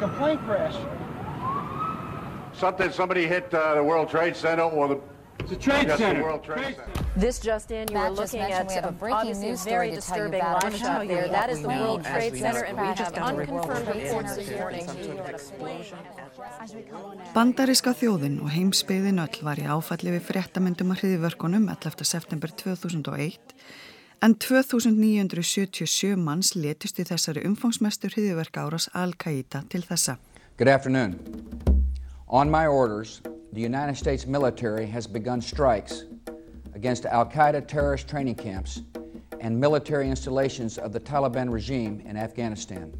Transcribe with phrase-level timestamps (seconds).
[0.00, 0.06] that?
[0.06, 0.76] Like a plane crash.
[2.58, 5.00] Something, somebody hit uh, the World Trade Center or the...
[5.40, 6.22] It's a trade center.
[6.22, 7.06] World Trade Center.
[7.16, 10.00] This just in, you Matt are looking at we have a breaking news very story
[10.00, 11.26] to tell you disturbing I'm shot there.
[11.26, 14.86] you That what is the World Trade Center, and We have unconfirmed reports this morning.
[17.34, 22.06] Bandaríska þjóðin og heimsbyðin öll var í áfalli við fréttamyndum að hriðivörkunum 11.
[22.06, 23.54] september 2001
[24.22, 30.16] en 2977 manns letist í þessari umfangsmestu hriðiverka áras Al-Qaida til þessa.
[30.56, 31.14] Good afternoon.
[32.26, 33.20] On my orders,
[33.52, 36.04] the United States military has begun strikes
[36.74, 38.82] against Al Qaeda terrorist training camps
[39.40, 42.92] and military installations of the Taliban regime in Afghanistan.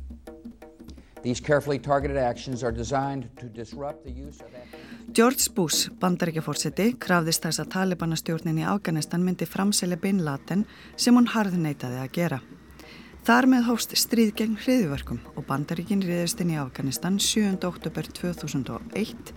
[5.16, 10.66] George Bush, bandaríkjaforseti, krafðist þess að Talibanastjórnin í Afganistan myndi framselja Bin Laden
[10.96, 12.40] sem hún harðneitaði að gera.
[13.28, 17.58] Þar með hófst stríð gegn hriðverkum og bandaríkin riðist inn í Afganistan 7.
[17.68, 19.34] oktober 2001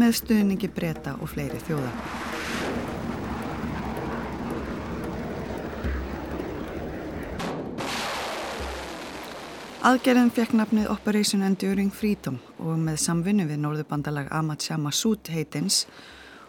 [0.00, 1.92] með stuðningi breyta og fleiri þjóða.
[9.78, 15.84] Aðgerðin fekk nafnið Operation Enduring Freedom og með samvinnu við norðurbandalag Ahmad Shah Massoud heitins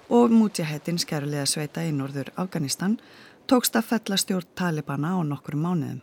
[0.09, 2.97] og Mujahedin skærulega sveita í norður Afganistan
[3.45, 6.01] tókst að fella stjórn Talibana á nokkur mánuðum.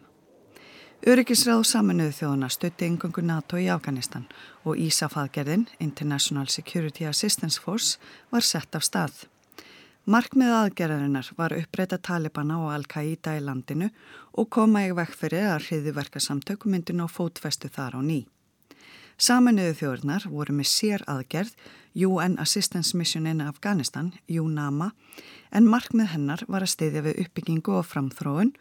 [1.03, 4.29] Öryggisráð saminuðu þjóðuna stutti yngangu NATO í Afganistan
[4.63, 7.99] og ISAF-aðgerðin, International Security Assistance Force,
[8.31, 9.27] var sett af stað.
[10.07, 13.89] Markmið aðgerðarinnar var uppbreyta Talibana og Al-Qaida í landinu
[14.39, 18.21] og koma í vekk fyrir að hriðiverkasamtök myndin á fótfestu þar á ný.
[19.19, 21.59] Saminuðu þjóðurnar voru með sér aðgerð
[22.07, 24.93] UN Assistance Mission in Afghanistan, UNAMA,
[25.51, 28.55] en markmið hennar var að steyðja við uppbyggingu og framþróun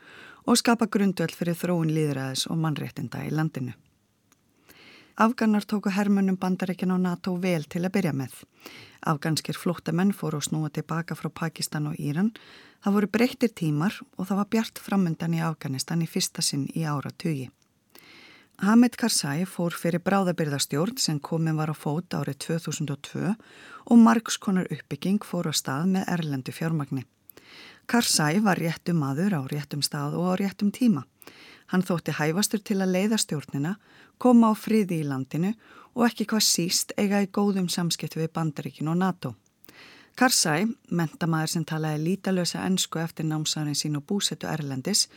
[0.50, 3.78] og skapa grundvöld fyrir þróun líðræðis og mannréttinda í landinu.
[5.16, 8.34] Afganar tóku hermunum bandaríkin á NATO vel til að byrja með.
[9.08, 12.34] Afganskir flóttamenn fóru að snúa tilbaka frá Pakistan og Íran.
[12.84, 16.84] Það voru breyttir tímar og það var bjart framöndan í Afganistan í fyrsta sinn í
[16.84, 17.48] ára tugi.
[18.60, 23.32] Hamid Karzai fór fyrir bráðabyrðastjórn sem komin var á fót árið 2002
[23.88, 27.08] og margskonar uppbygging fór á stað með erlendu fjármagni.
[27.88, 31.08] Karzai var réttum maður á réttum stað og á réttum tíma.
[31.74, 33.76] Hann þótti hæfastur til að leiða stjórnina,
[34.18, 35.54] koma á friði í landinu
[35.96, 39.36] og ekki hvað síst eiga í góðum samskipt við Bandaríkin og NATO.
[40.16, 45.10] Karzai, mentamæður sem talaði lítalösa ennsku eftir námsárin sín og búsetu Erlendis,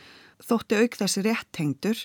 [0.43, 2.03] þótti auk þessi rétt tengdur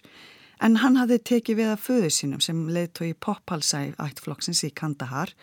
[0.62, 5.34] en hann hafði tekið við að föðu sínum sem leiðtói Poppalsæ ættflokksins í Kandahar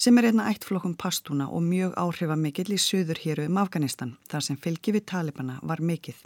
[0.00, 4.60] sem er einna ættflokkum pastúna og mjög áhrifamikill í söður héru um Afganistan þar sem
[4.60, 6.18] fylgi við Talibana var mikill.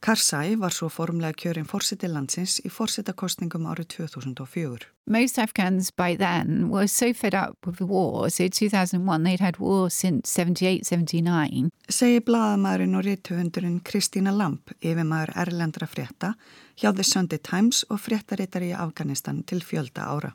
[0.00, 4.86] Karzai var svo formlega kjörinn fórseti landsins í fórsetakostningum árið 2004.
[5.12, 8.30] Most Afghans by then were so fed up with the war.
[8.30, 11.68] So 2001, they'd had war since 78, 79.
[11.92, 16.32] Segir blaðamæðurinn og rítuhundurinn Kristína Lamp, yfirmæður erlendra frétta,
[16.80, 20.32] hjá The Sunday Times og fréttarittar í Afganistan til fjölda ára.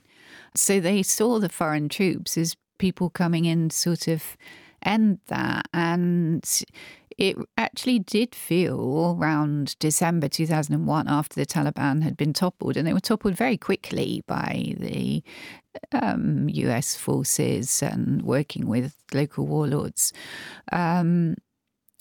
[0.54, 4.38] So they saw the foreign troops as people coming in sort of
[4.86, 6.64] end that and
[7.18, 12.94] it actually did feel around December 2001 after the Taliban had been toppled, and they
[12.94, 15.24] were toppled very quickly by the
[15.94, 20.12] um, US forces and working with local warlords.
[20.72, 21.36] Um,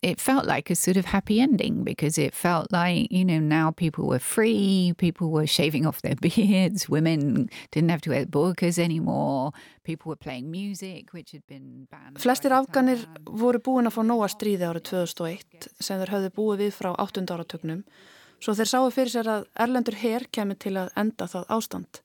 [0.05, 3.71] it felt like a sort of happy ending because it felt like, you know, now
[3.71, 8.79] people were free, people were shaving off their beards, women didn't have to wear burqas
[8.79, 12.21] anymore, people were playing music which had been banned.
[12.21, 16.77] Flestir afganir voru búin að fá nóga stríði árið 2001 sem þeir höfðu búið við
[16.77, 17.25] frá 8.
[17.25, 17.81] áratögnum
[18.45, 22.03] svo þeir sáu fyrir sér að Erlendur her kemur til að enda það ástand.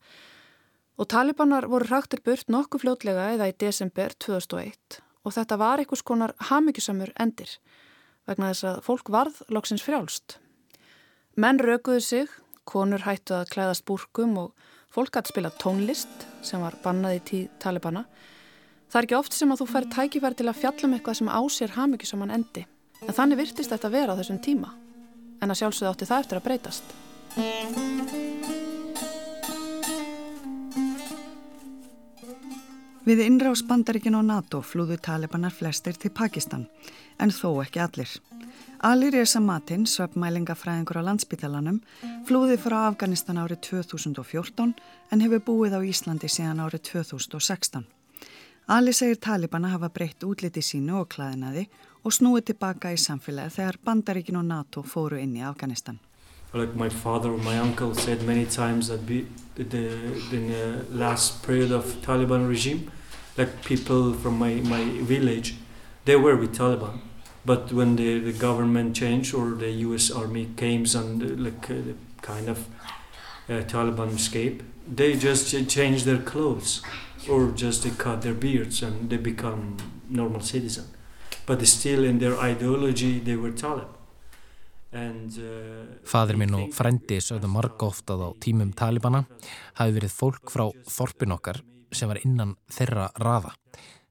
[0.96, 6.06] Og talibanar voru hraktir burt nokkuð fljótlega eða í desember 2001 og þetta var einhvers
[6.08, 7.60] konar hamingjusamur endir
[8.30, 10.38] vegna þess að fólk varð loksins frjálst.
[11.40, 12.34] Menn rökuðu sig,
[12.70, 17.48] konur hættu að klæðast búrkum og fólk að spila tónlist sem var bannað í tíð
[17.62, 18.06] talibana.
[18.90, 21.30] Það er ekki oft sem að þú fær tækifæri til að fjalla um eitthvað sem
[21.30, 22.66] ásér hamingju saman endi.
[23.06, 24.74] En þannig virtist þetta vera á þessum tíma.
[25.40, 26.98] En að sjálfsögðu átti það eftir að breytast.
[33.10, 36.68] Við innrás bandaríkin á NATO flúðu talibanar flestir til Pakistan,
[37.20, 38.16] en þó ekki allir.
[38.80, 41.82] Alir Reza Matin, svefnmælingafræðingur á landsbytalanum,
[42.24, 44.72] flúði frá Afganistan árið 2014
[45.12, 47.84] en hefur búið á Íslandi síðan árið 2016.
[48.72, 51.66] Ali segir talibana hafa breytt útliti sínu og klæðinaði
[52.06, 56.00] og snúið tilbaka í samfélagi þegar bandaríkin og NATO fóru inn í Afganistan.
[56.54, 59.26] Like my father or my uncle said many times that be,
[59.56, 59.92] the,
[60.32, 62.90] in the last period of Taliban regime,
[63.38, 65.56] like people from my, my village,
[66.06, 67.09] they were with Taliban.
[67.50, 70.12] But when the, the government changed or the U.S.
[70.12, 72.60] army came and uh, like uh, kind of
[73.50, 76.84] uh, Taliban escape, they just change their clothes
[77.28, 79.78] or just they cut their beards and they become
[80.12, 80.86] normal citizen.
[81.48, 83.98] But still in their ideology they were Taliban.
[84.94, 89.24] Uh, Fadur minn og frendi sögðu marg ofta á tímum Talibana
[89.78, 91.64] hafi verið fólk frá þorpin okkar
[91.94, 93.56] sem var innan þeirra raða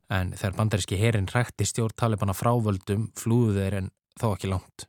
[0.08, 3.90] en þegar bandaríski herin rætti stjórn Talibana frávöldum flúðu þeir en
[4.20, 4.87] þó ekki langt.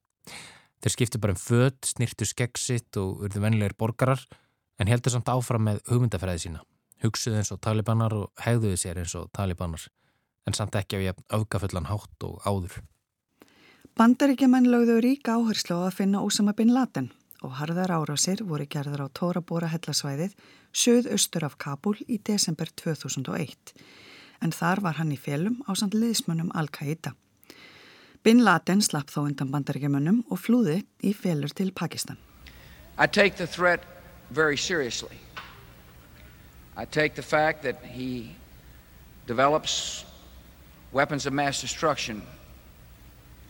[0.80, 4.21] Þeir skipti bara um född, snirtu skegsitt og urðu vennilegir borgarar
[4.80, 6.63] en heldur samt áfram með hugmyndafræði sína.
[7.04, 9.86] Hugsuðu eins og Talibanar og hegðuðu sér eins og Talibanar
[10.48, 12.80] en samt ekki á jafn öfgafullan hátt og áður.
[14.00, 17.12] Bandaríkjumenn lögðu ríka áherslu á að finna Ósama bin Laden
[17.44, 20.36] og harðar árásir voru gerður á Tóra-Bóra hellasvæðið
[20.75, 23.75] söð-austur af Kabul í desember 2001
[24.42, 27.14] en þar var hann í félum á samt liðsmönnum Al-Qaida.
[28.24, 32.18] Bin Laden slapp þó undan bandaríkjumönnum og flúði í félur til Pakistan.
[32.98, 33.80] I take the threat
[34.30, 35.16] very seriously.
[36.76, 38.36] I take the fact that he
[39.26, 40.06] develops
[40.92, 42.22] weapons of mass destruction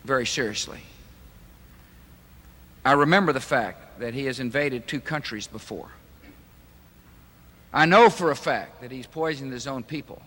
[0.04, 0.80] very seriously.
[2.84, 5.88] I remember the fact that he has invaded two countries before.
[7.72, 10.22] I know for a fact that he's poisoned his own people.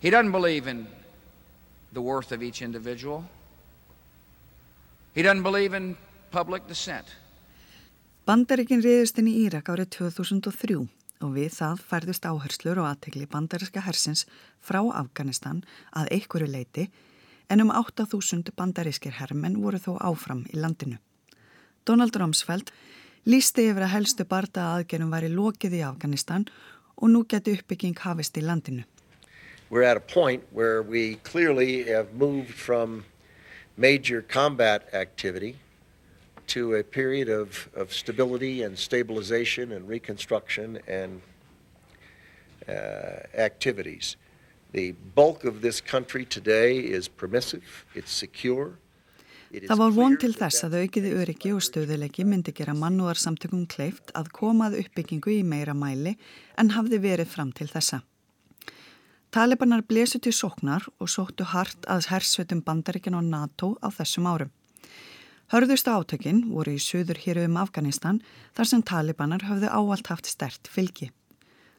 [0.00, 0.86] He doesn't believe in
[1.92, 3.24] the worth of each individual.
[5.14, 5.96] He doesn't believe in
[6.30, 7.06] public dissent.
[8.28, 10.76] Bandaríkin riðist inn í Írak árið 2003
[11.24, 14.26] og við það færðust áherslur og aðtegli bandaríska hersins
[14.62, 15.64] frá Afganistan
[15.96, 16.84] að einhverju leiti
[17.48, 21.00] en um 8.000 bandarískir herrmenn voru þó áfram í landinu.
[21.88, 22.70] Donald Rumsfeld
[23.26, 26.46] lísti yfir að helstu barda aðgerðum væri lokið í Afganistan
[27.00, 28.84] og nú geti uppbygging hafist í landinu.
[29.70, 33.04] We're at a point where we clearly have moved from
[33.76, 35.56] major combat activity
[36.48, 41.20] to a period of, of stability and stabilization and reconstruction and
[42.66, 42.72] uh,
[43.36, 44.16] activities.
[44.72, 48.78] The bulk of this country today is permissive, it's secure.
[49.48, 54.28] Það var von til þess að aukiði öryggi og stöðuleiki myndi gera mannúarsamtökum kleift að
[54.36, 56.18] komað uppbyggingu í meira mæli
[56.60, 58.02] en hafði verið fram til þessa.
[59.28, 64.52] Talibanar blesu til sóknar og sóttu hart að hersvetum bandaríkin og NATO á þessum árum.
[65.52, 68.22] Hörðustu átökinn voru í söður hér um Afganistan
[68.56, 71.10] þar sem talibanar höfðu áallt haft stert fylgi.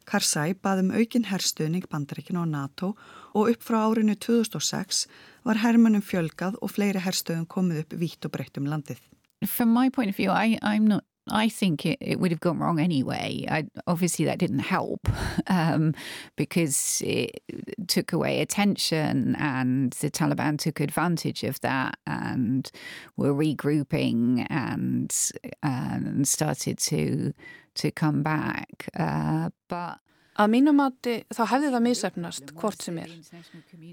[0.06, 2.92] Karzai baðum aukin herstuðning bandaríkinu og NATO
[3.34, 5.08] og upp frá árinu 2006
[5.42, 9.02] var hermunum fjölgað og fleiri herstuðum komið upp vítt og breytt um landið.
[9.46, 12.58] From my point of view, I, I'm not I think it, it, would have gone
[12.58, 13.46] wrong anyway.
[13.48, 15.08] I, obviously, that didn't help
[15.46, 15.94] um,
[16.36, 17.42] because it
[17.86, 22.70] took away attention, and the Taliban took advantage of that and
[23.16, 25.14] were regrouping and,
[25.62, 27.32] and started to
[27.76, 28.88] to come back.
[28.98, 30.00] Uh, but
[30.40, 33.10] Að mínumati þá hefði það misefnast hvort sem er.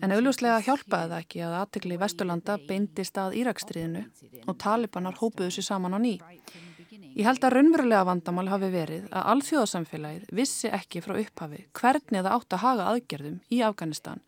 [0.05, 4.03] En augljóslega hjálpaði það ekki að aðtikli Vesturlanda beindist að Írakstriðinu
[4.45, 6.13] og talibanar hópuðu sér saman á ný.
[7.17, 12.35] Ég held að raunverulega vandamál hafi verið að alþjóðasamfélagið vissi ekki frá upphafi hvernig það
[12.35, 14.21] átt að haga aðgerðum í Afganistan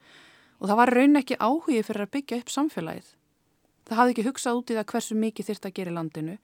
[0.58, 3.12] og það var raun ekki áhugi fyrir að byggja upp samfélagið.
[3.86, 6.36] Það hafði ekki hugsað út í það hversu mikið þyrst að gera í landinu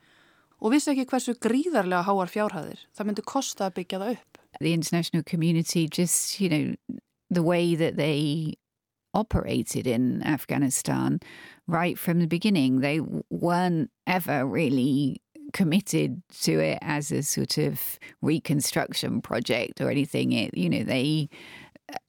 [0.62, 4.40] og vissi ekki hversu gríðarlega háar fjárhæðir það myndi kosta að byggja það upp.
[4.62, 7.02] The international community just, you know,
[7.34, 8.54] the way that they
[9.16, 11.20] operated in Afghanistan
[11.66, 13.00] right from the beginning, they
[13.32, 15.25] weren't ever really
[15.56, 20.34] committed to it as a sort of reconstruction project or anything.
[20.34, 21.30] It, you know, they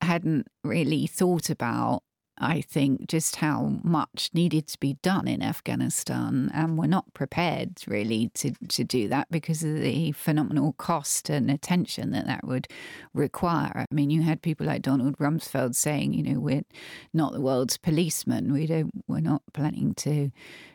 [0.01, 2.03] hadn't really thought about
[2.39, 6.51] I think, just how much needed to be done in Afghanistan.
[6.53, 11.51] And we're not prepared really to, to do that because of the phenomenal cost and
[11.51, 12.69] attention that that would
[13.15, 13.87] require.
[13.91, 16.65] I mean, you had people like Donald Rumsfeld saying, you know, we're
[17.13, 18.53] not the world's policemen.
[18.53, 20.31] We don't, we're not planning to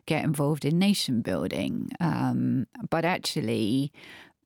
[0.06, 1.92] get involved in nation building.
[2.00, 3.92] Um, but actually,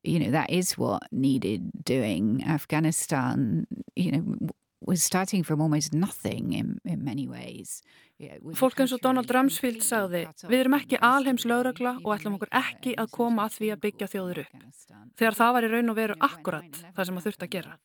[0.03, 2.43] you know, that is what needed doing.
[2.45, 4.49] Afghanistan, you know,
[4.85, 7.81] was starting from almost nothing in, in many ways.
[8.55, 12.93] Fólk eins og Donald Rumsfeld sagði Við erum ekki alheims lauragla og ætlum okkur ekki
[12.95, 14.61] að koma að því að byggja þjóður upp.
[15.19, 17.75] Þegar það var í raun og veru akkurat það sem að þurft að gera.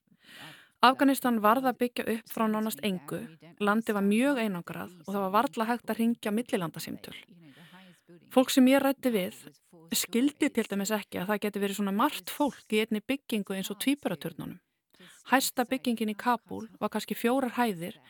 [0.80, 3.19] Afganistan varða að byggja upp frá nánast engu,
[3.61, 7.19] landi var mjög einangrað og það var varðla hægt að ringja millilandasýmtöl.
[8.30, 9.42] Fólk sem ég rætti við
[9.92, 13.71] skildi til dæmis ekki að það geti verið svona margt fólk í einni byggingu eins
[13.75, 14.61] og tvíburaturnunum.
[15.30, 18.00] Hæsta byggingin í Kabul var kannski fjórar hæðir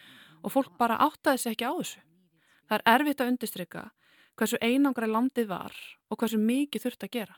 [0.40, 2.00] og fólk bara áttaði sig ekki á þessu.
[2.70, 3.82] Það er erfitt að undistrykka
[4.40, 5.76] hversu einangra landið var
[6.08, 7.36] og hversu mikið þurft að gera.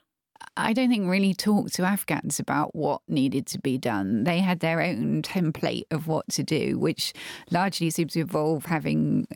[0.56, 4.24] I don't think really talked to Afghans about what needed to be done.
[4.24, 7.12] They had their own template of what to do, which
[7.50, 9.26] largely seems to involve having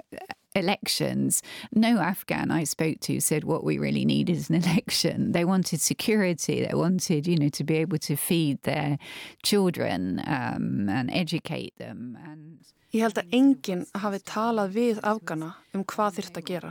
[0.56, 1.42] elections.
[1.72, 5.32] No Afghan I spoke to said what we really need is an election.
[5.32, 6.64] They wanted security.
[6.64, 8.98] They wanted, you know, to be able to feed their
[9.42, 12.18] children um, and educate them.
[12.24, 12.58] And
[12.94, 16.70] Ég held að enginn hafi talað við Afgana um hvað þyrft að gera.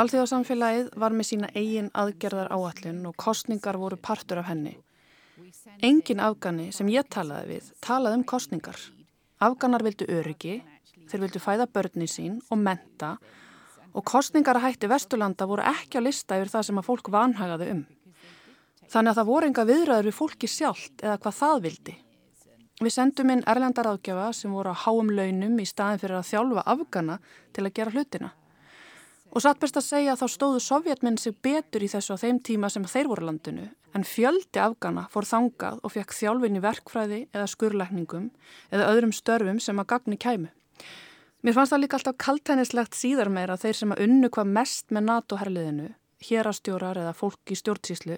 [0.00, 4.72] Alþjóðarsamfélagið var með sína eigin aðgerðar áallin og kostningar voru partur af henni.
[5.84, 8.80] Engin Afgani sem ég talaði við talaði um kostningar.
[9.44, 10.56] Afganar vildu öryggi,
[11.10, 13.16] þeir vildu fæða börni sín og menta
[13.94, 17.68] og kostningar að hætti Vesturlanda voru ekki á lista yfir það sem að fólk vanhagaði
[17.74, 17.84] um.
[18.90, 21.94] Þannig að það voru enga viðræður við fólki sjálft eða hvað það vildi.
[22.82, 26.64] Við sendum inn erlendar ágjafa sem voru á háum launum í staðin fyrir að þjálfa
[26.74, 27.20] Afgana
[27.54, 28.32] til að gera hlutina.
[29.34, 32.38] Og satt best að segja að þá stóðu sovjetmenn sig betur í þessu á þeim
[32.42, 37.20] tíma sem þeir voru landinu, en fjöldi afgana fór þangað og fekk þjálfin í verkfræði
[37.32, 38.28] eða skurlækningum
[38.70, 40.50] eða öðrum störfum sem að gagni kæmu.
[41.44, 45.02] Mér fannst það líka alltaf kaltænislegt síðar meira þeir sem að unnu hvað mest með
[45.10, 45.88] NATO-herliðinu,
[46.24, 48.16] hérastjórar eða fólk í stjórnsíslu,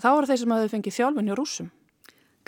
[0.00, 1.68] þá voru þeir sem að þau fengið þjálfin hjá rúsum.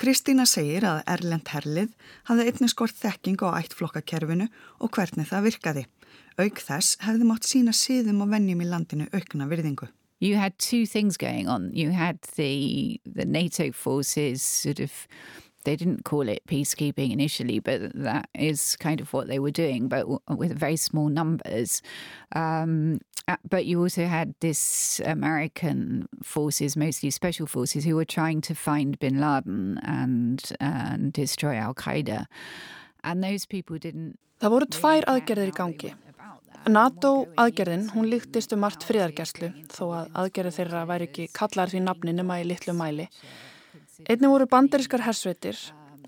[0.00, 1.92] Kristína segir að Erlend herlið
[2.30, 4.48] hafði einnig skort þekking á ættflokkakerfinu
[4.80, 5.84] og hvernig það virkaði.
[6.40, 9.90] Auk þess hefði mátt sína síðum og vennjum í landinu aukna virðingu.
[10.24, 11.72] You had two things going on.
[11.76, 14.92] You had the, the NATO forces sort of
[15.66, 19.88] they didn't call it peacekeeping initially, but that is kind of what they were doing,
[19.88, 21.82] but with very small numbers.
[22.34, 23.00] Um,
[23.50, 28.98] but you also had this American forces, mostly special forces, who were trying to find
[29.00, 32.26] bin Laden and, and destroy Al Qaeda.
[33.02, 34.18] And those people didn't.
[34.40, 35.92] Það voru tvær aðgerðir í gangi.
[36.68, 41.82] NATO aðgerðin, hún líktist um margt friðargerslu þó að aðgerði þeirra væri ekki kallar því
[41.86, 43.06] nafni nema í litlu mæli.
[44.04, 45.56] Einni voru banderískar hersveitir,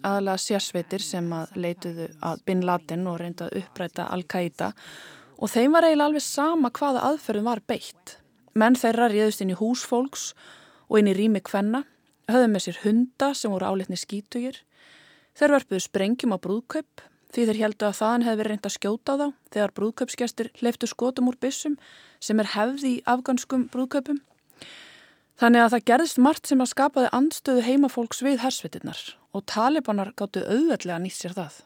[0.05, 4.75] aðalega sérsveitir sem að leituðu að Bin Laden og reynda að uppræta Al-Qaida
[5.39, 8.19] og þeim var eiginlega alveg sama hvaða aðferðum var beitt.
[8.53, 10.35] Menn þeirra réðust inn í húsfólks
[10.91, 11.87] og inn í rými kvenna,
[12.29, 14.61] höfðu með sér hunda sem voru álitni skítugir,
[15.39, 19.17] þeir verpuðu sprengjum á brúðkaup því þeir heldu að þaðan hefði verið reynd að skjóta
[19.17, 21.81] á þá þegar brúðkaupsgestir leiftu skotum úr bissum
[22.21, 24.21] sem er hefði í afganskum brúðkaupum.
[25.39, 30.43] Þannig að það gerðist margt sem að skapaði andstöðu heimafólks við hersvitinnar og talibanar gáttu
[30.43, 31.61] auðveldlega nýtt sér það.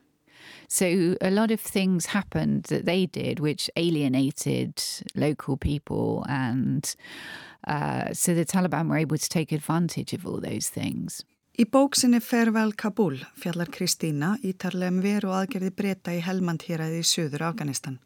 [0.68, 0.86] So
[1.20, 4.82] a lot of things happened that they did which alienated
[5.14, 6.94] local people and
[7.66, 11.22] uh, so the Taliban were able to take advantage of all those things.
[11.60, 17.08] Í bóksinni Farewell Kabul fjallar Kristína ítarlega um veru og aðgerði breyta í Helmand-hýraði í
[17.08, 17.98] söður Afganistan.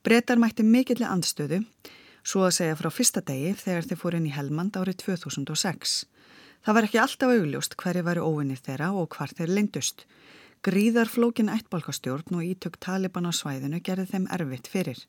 [0.00, 1.60] Breytar mætti mikilli andstöðu,
[2.22, 5.94] svo að segja frá fyrsta degi þegar þeir fór inn í Helmand árið 2006.
[6.60, 10.04] Það var ekki alltaf augljóst hverju væri óvinnir þeirra og hvar þeir lindust.
[10.60, 15.00] Gríðar flókin ættbalkastjórn og ítök Taliban á svæðinu gerði þeim erfitt fyrir.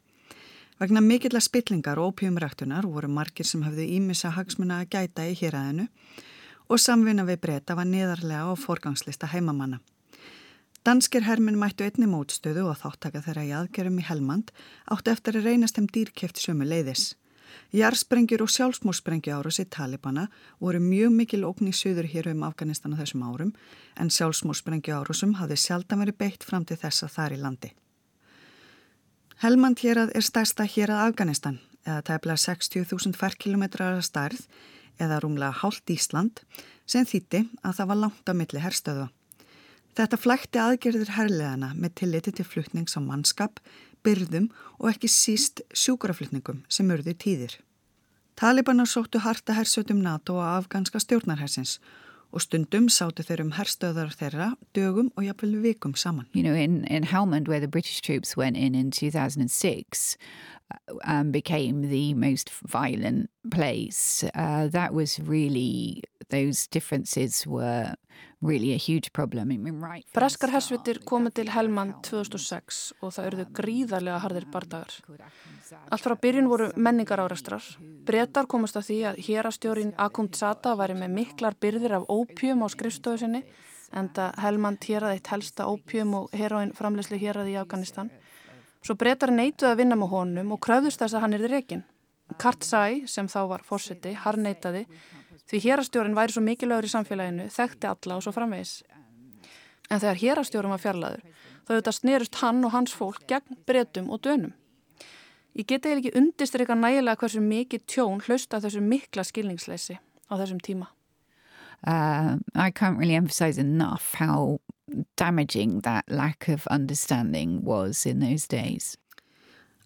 [0.80, 5.36] Vegna mikill að spillingar og ópjumræktunar voru margir sem hafðu ímissa hagsmuna að gæta í
[5.38, 5.90] hýraðinu
[6.72, 9.82] og samvinna við breyta var niðarlega á forgangslista heimamanna.
[10.82, 14.48] Danskir hermin mættu einni mótstöðu og þáttaka þeirra í aðgerum í Helmand
[14.90, 17.12] áttu eftir að reynast þeim dýrkeft sömu leiðis.
[17.78, 20.24] Jarsprengjur og sjálfsmórsprengju árus í Talibana
[20.58, 23.54] voru mjög mikil ógn í söður hér um Afganistan á þessum árum
[23.94, 27.74] en sjálfsmórsprengju árusum hafði sjaldan verið beitt fram til þessa þar í landi.
[29.46, 34.44] Helmand hérað er stærsta hérað Afganistan eða tæplega 60.000 ferkilometrar að starð
[34.98, 36.42] eða rúmlega hálft Ísland
[36.90, 39.12] sem þýtti að það var langt á milli herstöðu.
[39.98, 43.60] Þetta flækti aðgerðir herrleðana með tilliti til flutnings á mannskap,
[44.06, 44.48] byrðum
[44.80, 47.58] og ekki síst sjúkraflutningum sem urði tíðir.
[48.40, 51.80] Talibanar sóttu harta hersötum NATO og afganska stjórnarhersins
[52.32, 56.28] og stundum sátu þeir um herstöðar þeirra dögum og jafnvel vikum saman.
[56.34, 60.18] You know, in, in Helmand where the British troops went in in 2006
[61.04, 64.24] um, became the most violent place.
[64.36, 67.96] Uh, that was really, those differences were
[68.42, 69.52] really a huge problem.
[69.52, 74.96] I mean, right Breskar hersvitir komið til Helmand 2006 og það eruðu gríðarlega hardir bardagar.
[75.72, 77.64] Allt frá byrjun voru menningar árastrar.
[78.08, 82.68] Bretar komast að því að hérastjórin Akund Sata væri með miklar byrðir af ópjum á
[82.74, 83.44] skrifstofu sinni
[83.92, 88.12] en það Helmand héraði eitt helsta ópjum og heroin framlegsli héraði í Afganistan.
[88.82, 91.84] Svo breytar neituð að vinna með honum og kröðust þess að hann er þið reygin.
[92.40, 94.86] Kartsæ, sem þá var fórseti, harneitaði
[95.52, 98.78] því hérastjórin væri svo mikilvægur í samfélaginu, þekkti alla og svo framvegis.
[99.92, 101.26] En þegar hérastjórin var fjarlæður,
[101.68, 104.54] þá þetta snerust hann og hans fólk gegn bretum og dönum.
[105.58, 110.88] Ég geti ekki undistrykka nægilega hversu mikið tjón hlausta þessu mikla skilningsleysi á þessum tíma.
[111.82, 114.62] Uh, I can't really emphasize enough how
[115.18, 118.98] damaging that lack of understanding was in those days.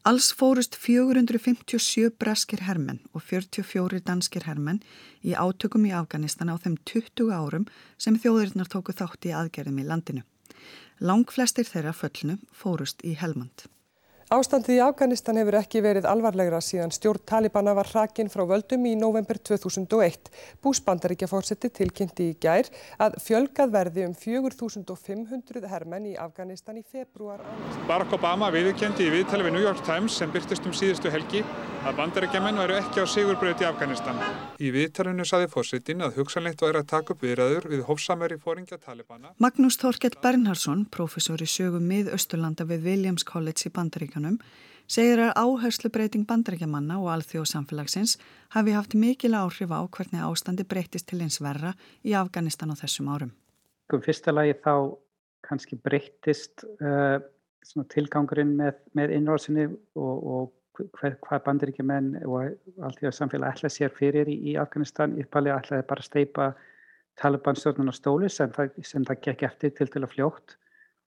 [0.05, 4.83] Alls fórust 457 breskir hermenn og 44 danskir hermenn
[5.25, 7.65] í átökum í Afganistan á þeim 20 árum
[7.97, 10.21] sem þjóðurinnar tóku þátt í aðgerðum í landinu.
[11.01, 13.65] Lang flestir þeirra föllnu fórust í Helmand.
[14.33, 18.95] Ástandið í Afganistan hefur ekki verið alvarlegra síðan stjórn Talibana var hrakinn frá völdum í
[18.97, 20.31] november 2001.
[20.65, 22.65] Búsbandaríkjafórseti tilkynnti í gær
[23.05, 27.45] að fjölgað verði um 4500 hermenn í Afganistan í februar.
[27.85, 31.45] Barack Obama viðkendi í viðtali við New York Times sem byrtist um síðustu helgi
[31.85, 34.17] að bandaríkjaman væru ekki á sigurbröði í Afganistan.
[34.57, 39.35] Í viðtalinu saði fórsetin að hugsanleitt væri að taka upp viðræður við hófsamari fóringja Talibana.
[39.37, 44.39] Magnús Þorkett Bernhardsson, professor í sögum mið-Östurlanda við Williams College í bandaríkjunum
[44.89, 48.17] segir að áherslu breyting bandaríkjamanna og alþjóðsamfélagsins
[48.57, 53.13] hafi haft mikil áhrif á hvernig ástandi breytist til eins verra í Afganistan á þessum
[53.13, 53.33] árum.
[53.93, 54.97] Um fyrsta lagi þá
[55.45, 57.21] kannski breytist uh,
[57.93, 62.55] tilgangurinn með, með innrásinni og, og hvað bandaríkjumenn og
[62.89, 65.15] alþjóðsamfélag ætla sér fyrir í, í Afganistan.
[65.21, 66.47] Ípalið ætlaði bara að steipa
[67.21, 70.57] Taliban-stjórnun á stóli sem það, sem það gekk eftir til til að fljótt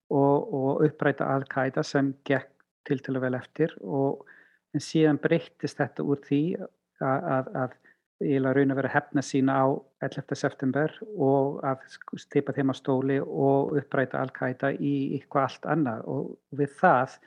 [0.09, 2.51] og, og uppræta Al-Qaida sem gekk
[2.89, 4.25] til til að vel eftir og
[4.77, 7.77] en síðan breyttist þetta úr því að, að, að
[8.29, 9.67] ég laði raun að vera hefna sína á
[10.03, 10.39] 11.
[10.39, 11.85] september og að
[12.19, 17.19] steipa þeim á stóli og uppræta Al-Qaida í eitthvað allt annað og við það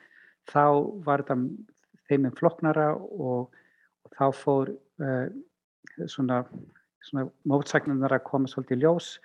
[0.50, 0.64] þá
[1.06, 1.24] var
[2.12, 3.52] þetta þeiminn floknara og,
[4.04, 5.28] og þá fór uh,
[6.06, 6.44] svona,
[7.00, 9.18] svona mótsagnunar að koma svolítið ljós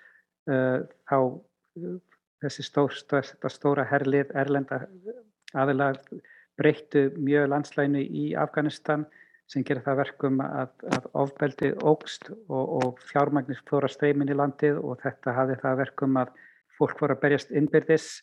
[0.48, 1.98] uh, þá uh,
[2.42, 4.86] þessi stór, stór, stóra herlið erlenda
[5.54, 5.98] aðalega
[6.58, 9.06] breyttu mjög landslæginu í Afganistan
[9.48, 14.78] sem gerir það verkum að, að ofbeldi ógst og, og fjármagnir fóra streymin í landið
[14.82, 16.34] og þetta hafi það verkum að
[16.78, 18.20] fólk voru að berjast innbyrðis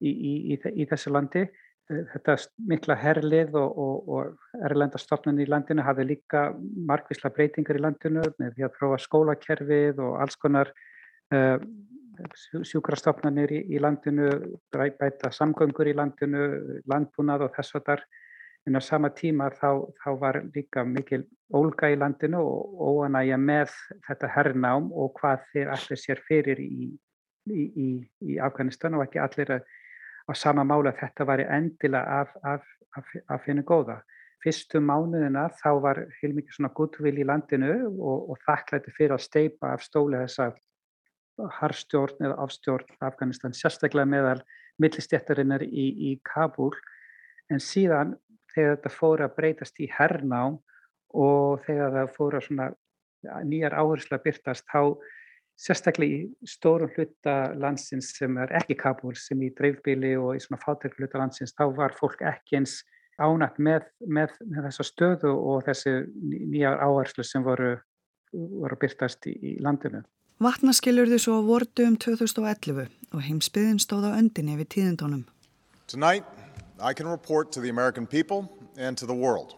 [0.00, 1.44] í, í, í, í þessu landi.
[1.90, 2.36] Þetta
[2.70, 6.44] mikla herlið og, og, og erlendastofnun í landinu hafi líka
[6.88, 10.70] margvísla breytingar í landinu með því að prófa skólakerfið og alls konar
[11.34, 11.58] uh,
[12.68, 14.30] sjúkrastofnanir í, í landinu,
[14.72, 16.48] bæta samgöngur í landinu,
[16.88, 18.04] landbúnað og þess að þar.
[18.62, 23.72] En á sama tíma þá, þá var líka mikil ólga í landinu og óanægja með
[24.06, 26.92] þetta hernám og hvað þeir allir sér fyrir í,
[27.50, 27.88] í,
[28.22, 29.66] í Afganistan og ekki allir að,
[30.28, 34.00] á sama mála þetta var endilega af, af, af, af finna góða.
[34.42, 39.70] Fyrstu mánuðina þá var heilmikið svona guttvil í landinu og, og þakklætti fyrir að steipa
[39.74, 40.50] af stóli þessa
[41.60, 44.42] harstjórn eða afstjórn Afganistan, sérstaklega meðal
[44.82, 46.74] millistjættarinnar í, í Kabul
[47.50, 48.16] en síðan
[48.52, 50.58] þegar þetta fór að breytast í hernám
[51.12, 52.68] og þegar það fór að svona
[53.46, 54.80] nýjar áherslu að byrtast þá
[55.60, 60.60] sérstaklega í stórum hluta landsins sem er ekki Kabul sem í dreifbíli og í svona
[60.62, 62.80] fáteklu hluta landsins þá var fólk ekki eins
[63.20, 67.76] ánætt með, með, með þessa stöðu og þessi nýjar áherslu sem voru,
[68.32, 70.02] voru byrtast í, í landinu.
[70.42, 75.26] Vatnaskilurðu svo á vordu um 2011 og heimsbyðin stóð á öndinni við tíðindónum.
[75.86, 76.26] Tonight
[76.80, 79.54] I can report to the American people and to the world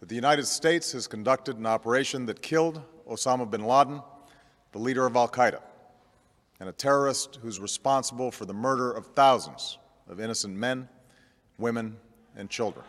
[0.00, 4.00] that the United States has conducted an operation that killed Osama bin Laden,
[4.72, 5.60] the leader of Al-Qaeda,
[6.60, 9.78] and a terrorist who's responsible for the murder of thousands
[10.08, 10.88] of innocent men,
[11.58, 11.96] women,
[12.36, 12.84] and children.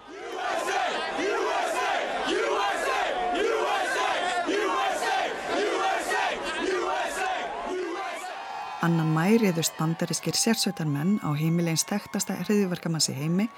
[8.79, 13.49] Annan mæriðust bandarískir sérsveitarmenn á heimilegins tektasta hriðiverkamansi heimi,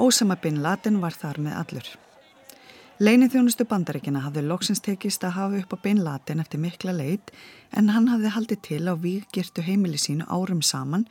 [0.00, 1.90] Ósama bin Laden var þar með allur.
[3.02, 7.32] Leinið þjónustu bandaríkina hafði loksins tekist að hafa upp á bin Laden eftir mikla leit
[7.74, 11.08] en hann hafði haldið til á víkgirtu heimili sínu árum saman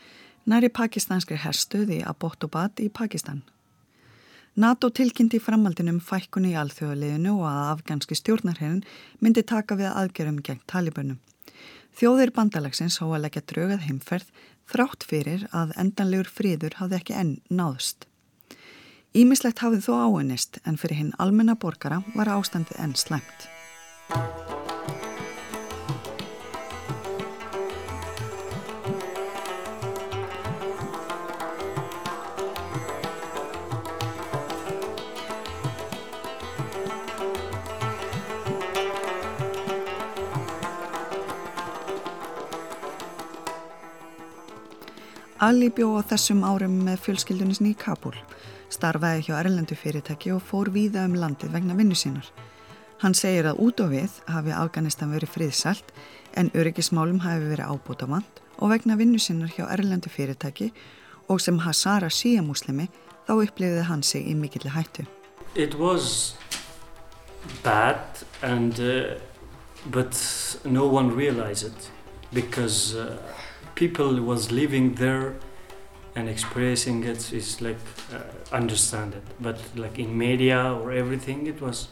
[0.48, 3.41] næri pakistanskri herstuði að Bottobat í Pakistan.
[4.56, 8.86] NATO tilkynnti framaldinum fækkunni í alþjóðaliðinu og að afganski stjórnarherrin
[9.19, 11.19] myndi taka við aðgerðum gegn talibunum.
[12.00, 14.32] Þjóðir bandalagsins há að leggja draugað heimferð
[14.72, 18.08] þrátt fyrir að endanlegur fríður hafði ekki enn náðust.
[19.13, 23.45] Ímislegt hafið þó áennist en fyrir hinn almenna borgara var ástandið enn slæmt.
[45.44, 48.14] Ali bjó á þessum árum með fjölskyldunisni í Kabul,
[48.72, 52.30] starfaði hjá Erlendu fyrirtæki og fór víða um landið vegna vinnu sínar.
[53.02, 55.92] Hann segir að út á við hafi Afganistan verið friðsælt
[56.40, 60.70] en öryggismálum hafi verið ábúta vant og vegna vinnu sinnar hjá Erlendu fyrirtæki
[61.28, 62.88] og sem Hazara síamuslimi
[63.28, 65.04] þá upplifiði hann sig í mikilli hættu.
[65.56, 66.38] It was
[67.68, 68.00] bad
[68.42, 69.20] and uh,
[69.92, 70.16] but
[70.64, 71.92] no one realized it
[72.32, 73.18] because uh,
[73.76, 75.34] people was living there
[76.16, 77.80] and expressing it is like
[78.14, 81.88] uh, understand it but like in media or everything it was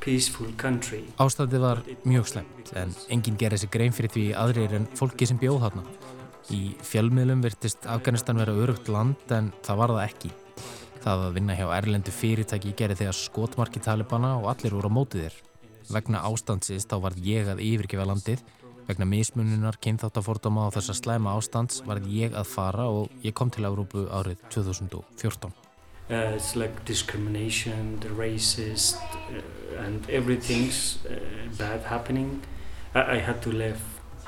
[0.00, 1.04] peaceful country.
[1.22, 5.38] Ástæði var mjög slemt en enginn gerði sig grein fyrir því aðrir en fólki sem
[5.38, 5.84] bjóð þarna.
[6.50, 10.32] Í fjölmiðlum virtist Afganistan vera örugt land en það var það ekki.
[11.02, 15.26] Það að vinna hjá erlendu fyrirtæki gerði þegar skotmarki talibana og allir voru á mótið
[15.26, 15.38] þér.
[15.92, 18.42] Vegna ástandsist þá varð ég að yfirgefa landið
[18.88, 23.68] Vegna mismununar, kynþáttafordama og þessa slæma ástands varð ég að fara og ég kom til
[23.68, 25.52] Európu árið 2014.
[26.10, 28.98] Uh, it's like discrimination, the racist
[29.30, 31.14] uh, and everything's uh,
[31.58, 32.42] bad happening.
[32.94, 33.80] I, I had to leave.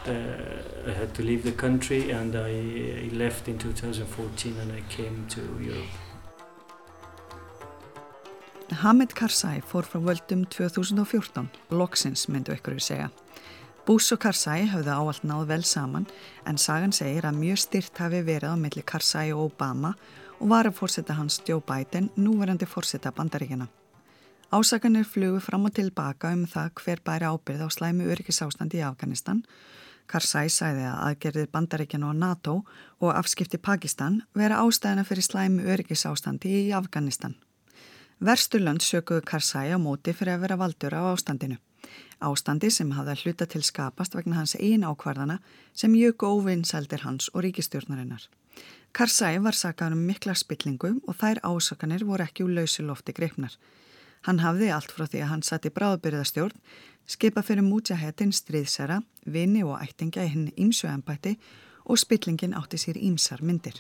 [0.07, 2.53] Uh, I had to leave the country and I,
[3.05, 5.89] I left in 2014 and I came to Europe.
[8.83, 13.11] Hamid Karzai fór frá völdum 2014, loksins myndu ykkur við segja.
[13.85, 16.07] Bús og Karzai hafðu áallt náð vel saman
[16.49, 19.91] en sagan segir að mjög styrt hafi verið á milli Karzai og Obama
[20.39, 23.67] og var að fórseta hans Joe Biden núverandi fórseta bandaríkina.
[24.49, 29.45] Ásakanir flugu fram og tilbaka um það hver bæri ábyrð á slæmi öryggisástandi í Afganistan.
[30.09, 32.57] Karzai sæði að aðgerðir bandaríkina og NATO
[33.05, 37.37] og afskipti Pakistan vera ástæðina fyrir slæmi öryggisástandi í Afganistan.
[38.17, 41.61] Versturlönd sökuðu Karzai á móti fyrir að vera valdur á ástandinu.
[42.25, 45.41] Ástandi sem hafði hluta til skapast vegna hans einn ákvarðana
[45.73, 48.29] sem jöku óvinnsældir hans og ríkistjórnarinnar.
[48.95, 53.57] Karzai var sakað um mikla spillingu og þær ásakanir voru ekki úr lausulofti greifnar.
[54.25, 56.61] Hann hafði allt frá því að hann satt í bráðbyrðastjórn,
[57.07, 61.35] skipa fyrir mútjahettin stríðsera, vini og ættinga í henni ímsu ennbætti
[61.85, 63.77] og spillingin átti sér ímsar myndir.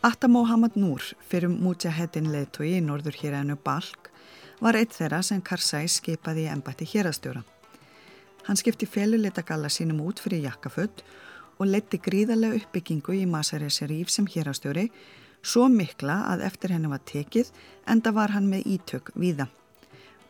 [0.00, 4.12] Atta Mohamed Noor, fyrir Mujahedin leðtói í norður héræðinu Balk,
[4.62, 7.42] var eitt þeirra sem Karzai skipaði í embætti hérastjóra.
[8.46, 11.02] Hann skipti felulita galla sínum út fyrir jakkaföld
[11.58, 14.86] og leti gríðarlega uppbyggingu í Masari Sharif sem hérastjóri,
[15.42, 17.50] svo mikla að eftir henni var tekið
[17.90, 19.48] enda var hann með ítök víða.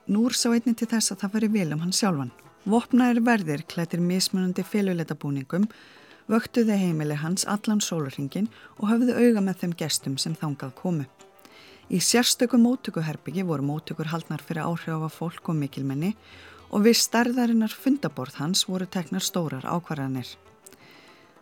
[0.08, 2.32] Núr sá einni til þess að það fari vel um hann sjálfan.
[2.64, 5.68] Vopnaður verðir klættir mismunandi felulita búningum
[6.28, 11.06] vöktuði heimili hans allan sólurringin og höfðu auga með þeim gestum sem þangað komu.
[11.88, 16.12] Í sérstöku mótökuherbyggi voru mótökur haldnar fyrir áhrifafa fólk og mikilmenni
[16.68, 20.34] og við stærðarinnar fundaborð hans voru teknar stórar ákvarðanir.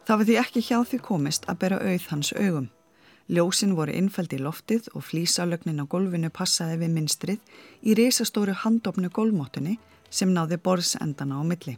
[0.06, 2.68] Það var því ekki hjá því komist að bera auð hans augum.
[3.26, 9.10] Ljósin voru innfældi í loftið og flísalögnin á golfinu passaði við minstrið í reysastóru handofnu
[9.10, 11.74] golfmótunni sem náði borðsendana á milli.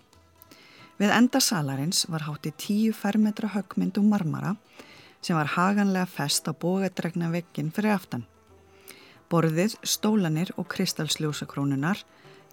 [0.99, 4.57] Við enda salarins var hátti tíu fermetra högmynd um marmara
[5.23, 8.25] sem var haganlega fest á bógadregna veggin fyrir aftan.
[9.31, 12.03] Borðið, stólanir og kristalsljósakrónunar,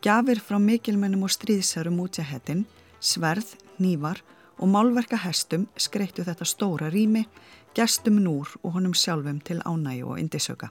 [0.04, 2.66] gafir frá mikilmennum og stríðsarum útjahettin,
[3.00, 4.22] sverð, nývar
[4.60, 7.26] og málverka hestum skreittu þetta stóra rými,
[7.74, 10.70] gestum núr og honum sjálfum til ánægi og indisöka.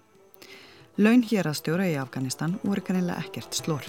[0.96, 3.88] Laun hér að stjóra í Afganistan voru kannilega ekkert slór.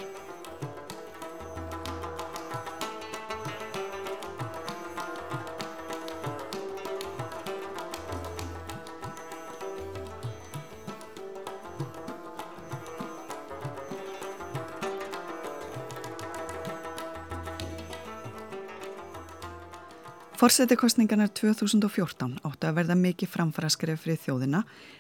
[20.46, 24.60] Forsetikostningarnar 2014 áttu að verða mikið framfara skref fyrir þjóðina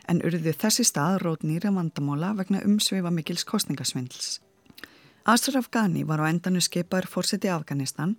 [0.10, 4.40] en urðu þessi stað rót nýra vandamála vegna umsveifa mikils kostningasvindls.
[5.30, 8.16] Ashraf Ghani var á endanu skeipaður forseti Afganistan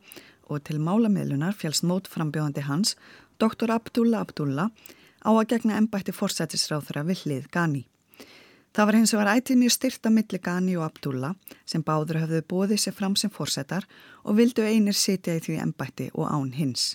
[0.47, 2.95] og til málamiðlunar fjálst mót frambjóðandi hans,
[3.43, 3.73] Dr.
[3.75, 4.71] Abdullah Abdullah,
[5.27, 7.83] á að gegna ennbætti forsetisráþra við hlið Ghani.
[8.71, 11.35] Það var hins vegar ætið mjög styrt á milli Ghani og Abdullah
[11.67, 13.91] sem báður hafðu bóðið sér fram sem forsetar
[14.23, 16.87] og vildu einir sitja í því ennbætti og án hins.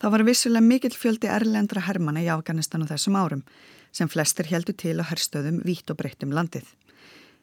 [0.00, 3.42] Það var vissulega mikill fjöldi erlendra hermana í Afganistan á þessum árum
[3.92, 6.64] sem flestir heldu til á herstöðum vítt og breyttum landið.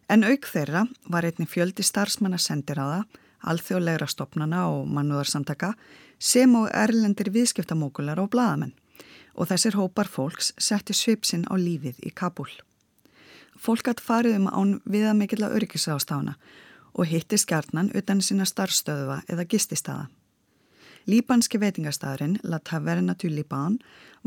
[0.09, 3.05] En auk þeirra var einni fjöldi starfsmanna sendir það,
[3.45, 5.75] alþjóðlegra stopnana og mannúðarsamtaka
[6.17, 8.73] sem og erlendir viðskiptamókular og bladamenn
[9.37, 12.49] og þessir hópar fólks setti svipsinn á lífið í Kabul.
[13.57, 16.37] fólk hatt farið um án viða mikill að öryggisástafna
[16.93, 20.07] og hitti skjarnan utan sína starfstöðuva eða gististaða.
[21.07, 23.77] Líbanski veitingastæðurinn La Taverna du Liban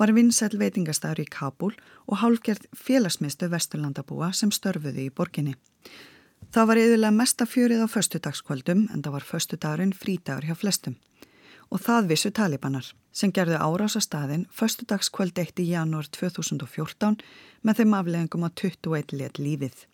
[0.00, 1.74] var vinsæl veitingastæður í Kabul
[2.08, 5.58] og hálfgerð félagsmiðstu vesturlandabúa sem störfuði í borginni.
[6.56, 10.96] Það var yfirlega mesta fjörið á föstudagskvöldum en það var föstudagurinn frítagur hjá flestum.
[11.68, 15.60] Og það vissu talibanar sem gerðu árás á staðin föstudagskvöld 1.
[15.60, 17.20] janúar 2014
[17.60, 19.84] með þeim afleggingum að 21 let lífið.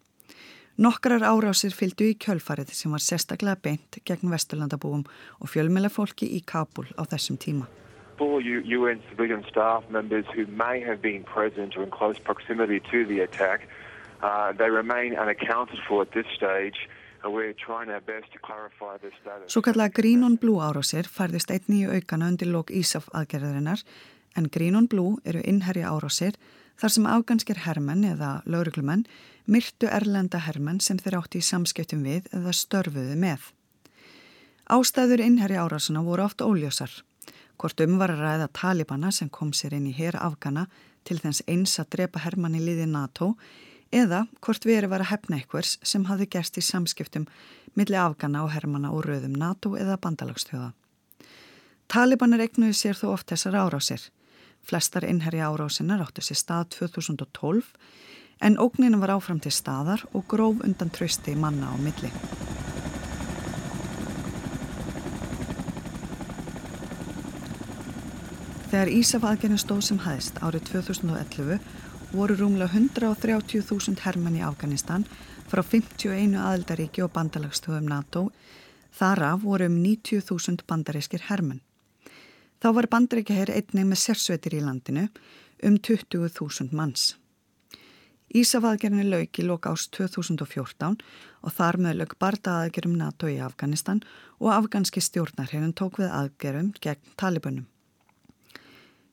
[0.77, 5.07] Nokkrar árásir fylgdu í kjölfarið sem var sérstaklega beint gegn vesturlandabúum
[5.41, 7.65] og fjölmjöla fólki í Kabul á þessum tíma.
[8.21, 13.21] UN civilian staff members who may have been present or in close proximity to the
[13.21, 13.69] attack,
[14.23, 16.77] uh, they remain unaccounted for at this stage.
[19.47, 23.83] Svo kallega Green on Blue árásir færðist einni í aukana undir lók Ísaf aðgerðarinnar
[24.37, 26.37] en Green on Blue eru innherja árásir
[26.81, 29.07] þar sem afganskir hermenn eða lauruglumenn
[29.47, 33.53] myrtu erlenda hermenn sem þeir átti í samskiptum við eða störfuðu með.
[34.67, 36.91] Ástæður innherri árásuna voru oft óljósar.
[37.57, 40.67] Hvort um var að ræða talibana sem kom sér inn í hér afgana
[41.07, 43.37] til þess eins að drepa hermann í liði NATO
[43.95, 47.29] eða hvort veri var að hefna einhvers sem hafi gerst í samskiptum
[47.79, 50.73] milli afgana og hermanna úr rauðum NATO eða bandalagstjóða.
[51.87, 54.03] Talibanar egnuði sér þó oft þessar árásir.
[54.67, 57.69] Flestar innherri árásinnar áttu sér stað 2012
[58.43, 62.11] en ógninu var áfram til staðar og gróf undan trösti manna á milli.
[68.67, 71.63] Þegar Ísaf-aðgerðin stóð sem hæðist árið 2011
[72.11, 75.07] voru rúmlega 130.000 hermenn í Afganistan
[75.47, 78.27] frá 51 aðeldaríki og bandalagstöðum NATO.
[78.99, 81.63] Þaraf voru um 90.000 bandarískir hermenn.
[82.63, 85.07] Þá var bandrækjaher einnig með sérsveitir í landinu
[85.67, 87.15] um 20.000 manns.
[88.37, 90.97] Ísafaðgerðinni lauk í lok ást 2014
[91.47, 94.03] og þar með lauk bardaðaðgerðum NATO í Afganistan
[94.41, 97.69] og afganski stjórnarherrin tók við aðgerðum gegn talibunum.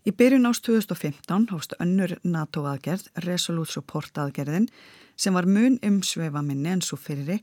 [0.03, 4.67] Í byrjun ást 2015 hóst önnur NATO aðgerð, Resolute Support aðgerðin,
[5.15, 7.37] sem var mun umsveifa minni en svo fyrri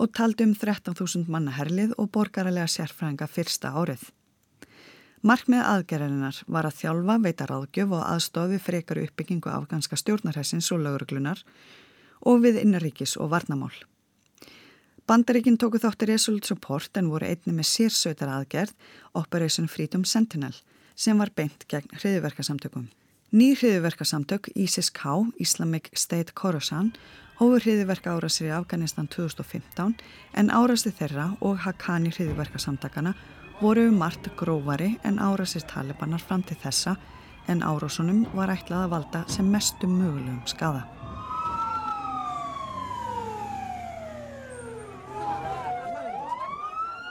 [0.00, 4.06] og taldi um 13.000 manna herlið og borgaralega sérfrænga fyrsta árið.
[5.24, 11.40] Markmið aðgerðarinnar var að þjálfa, veita ráðgjöf og aðstofi frekar uppbyggingu afganska stjórnarhessins og lauruglunar
[12.20, 13.72] og við innaríkis og varnamál.
[15.06, 18.74] Bandaríkinn tóku þáttir Resolute Support en voru einni með sérsautar aðgerð
[19.14, 20.56] Operation Freedom Sentinel
[20.96, 22.88] sem var beint gegn hriðiverkasamtökum.
[23.32, 26.92] Ný hriðiverkasamtök ISIS-K, Islamic State Khorasan,
[27.38, 29.96] hófur hriðiverka árasir í Afganistan 2015
[30.34, 33.14] en árasti þeirra og Haqqani hriðiverkasamtakana
[33.60, 36.96] voru margt grófari en árasir talibanar fram til þessa
[37.48, 40.84] en árásunum var ætlað að valda sem mestum mögulegum skada.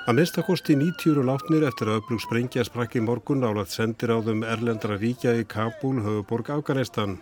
[0.06, 5.00] Að minnstakosti 90 látnir eftir að upplug sprengja sprakki morgun álað sendir á þum erlendra
[5.02, 7.18] ríkja í Kabul, höfuborg Afganistan.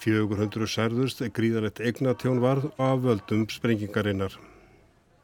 [0.00, 4.32] 400 særðust gríðanett eignatjón varð af völdum sprengingarinnar.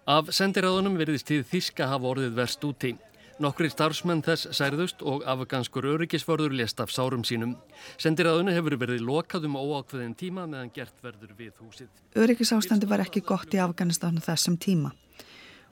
[0.04, 2.92] Af sendiráðunum verðist tíð Þíska hafa orðið verst úti.
[3.40, 7.54] Nokkri starfsmenn þess særðust og afganskur öryggisförður lést af sárum sínum.
[8.00, 11.88] Sendiræðinu hefur verið lokað um óákveðin tíma meðan gert verður við húsið.
[12.18, 14.92] Öryggisástandi var ekki gott í Afganistánu þessum tíma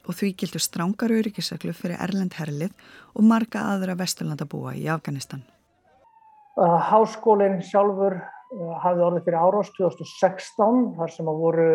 [0.09, 2.73] og því gildur strángar öryggisaklu fyrir Erlend herlið
[3.13, 5.45] og marga aðra vesturlandabúa í Afganistan.
[6.57, 11.69] Uh, háskólinn sjálfur uh, hafði orðið fyrir árás 2016 þar sem að voru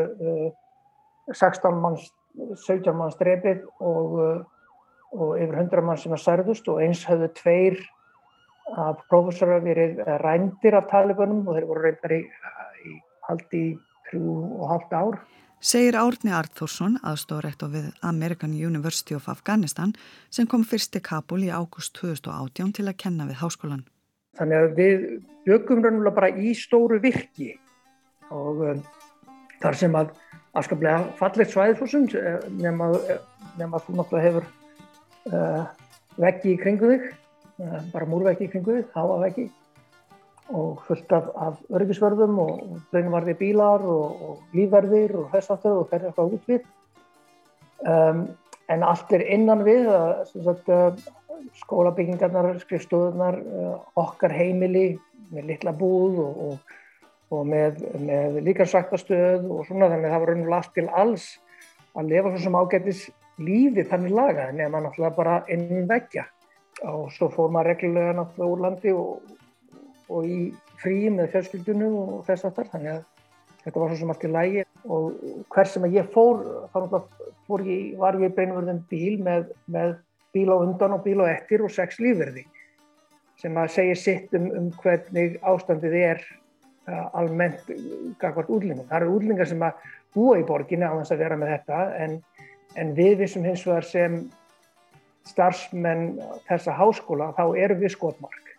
[1.29, 2.09] 16 uh, manns,
[2.65, 4.19] 17 manns drefið og
[5.15, 7.79] og yfir hundra mann sem er særðust og eins hafðu tveir
[8.75, 12.21] af prófessorar verið rændir af talibunum og þeir voru reyndar í,
[12.89, 12.95] í
[13.27, 13.73] haldi í
[14.09, 15.19] þrjú og halvt ár.
[15.65, 19.95] Segir Árni Arþórsson, aðstofrætt á við American University of Afghanistan
[20.29, 23.85] sem kom fyrst til Kabul í águst 2018 til að kenna við háskólan.
[24.35, 25.05] Þannig að við
[25.47, 27.53] byggum raunverulega bara í stóru virki
[28.33, 28.83] og um,
[29.63, 30.11] þar sem að
[30.55, 32.05] afskaplega fallit svæðfúsum
[32.59, 32.91] nema,
[33.59, 34.47] nema þú náttúrulega hefur
[36.21, 37.05] veggi í kringu þig,
[37.63, 39.49] uh, bara múrveggi í kringu þig, háaveggi
[40.53, 45.87] og fullt af, af örgisverðum og, og breynumarði bílar og, og lífverðir og aftur og
[45.89, 46.67] ferði eitthvað út við.
[47.85, 48.21] Um,
[48.69, 49.89] en allt er innan við,
[50.31, 50.93] sagt, uh,
[51.61, 53.37] skólabyggingarnar, skrifstöðunar,
[53.99, 54.95] okkar heimili
[55.33, 56.71] með litla búð og,
[57.33, 61.27] og með, með líkarsvæktastöð og svona þannig að það var raun og lagt til alls
[61.95, 63.03] að lefa svo sem ágættis
[63.41, 66.27] lífið þannig lagað nema náttúrulega bara inn veggja
[66.85, 69.35] og svo fór maður reglulega náttúrulega úr landi og,
[70.11, 70.39] og í
[70.81, 73.03] frí með fjölskyldunu og þess aftar þannig að
[73.65, 75.21] þetta var svo sem allt í lægi og
[75.53, 76.43] hver sem ég fór
[76.73, 76.99] þá
[77.47, 79.95] fór ég, var ég beinverðin bíl með, með
[80.35, 82.45] bíl á undan og bíl á ettir og sex lífverði
[83.41, 86.21] sem að segja sitt um, um hvernig ástandið er
[86.87, 87.67] uh, almennt
[88.21, 88.87] gagvart útlingum.
[88.89, 89.81] Það eru útlingar sem að
[90.15, 92.15] búa í borginni á þess að vera með þetta en,
[92.75, 94.19] en við vissum hins vegar sem
[95.25, 98.53] starfsmenn þessa háskóla þá eru við skotmark.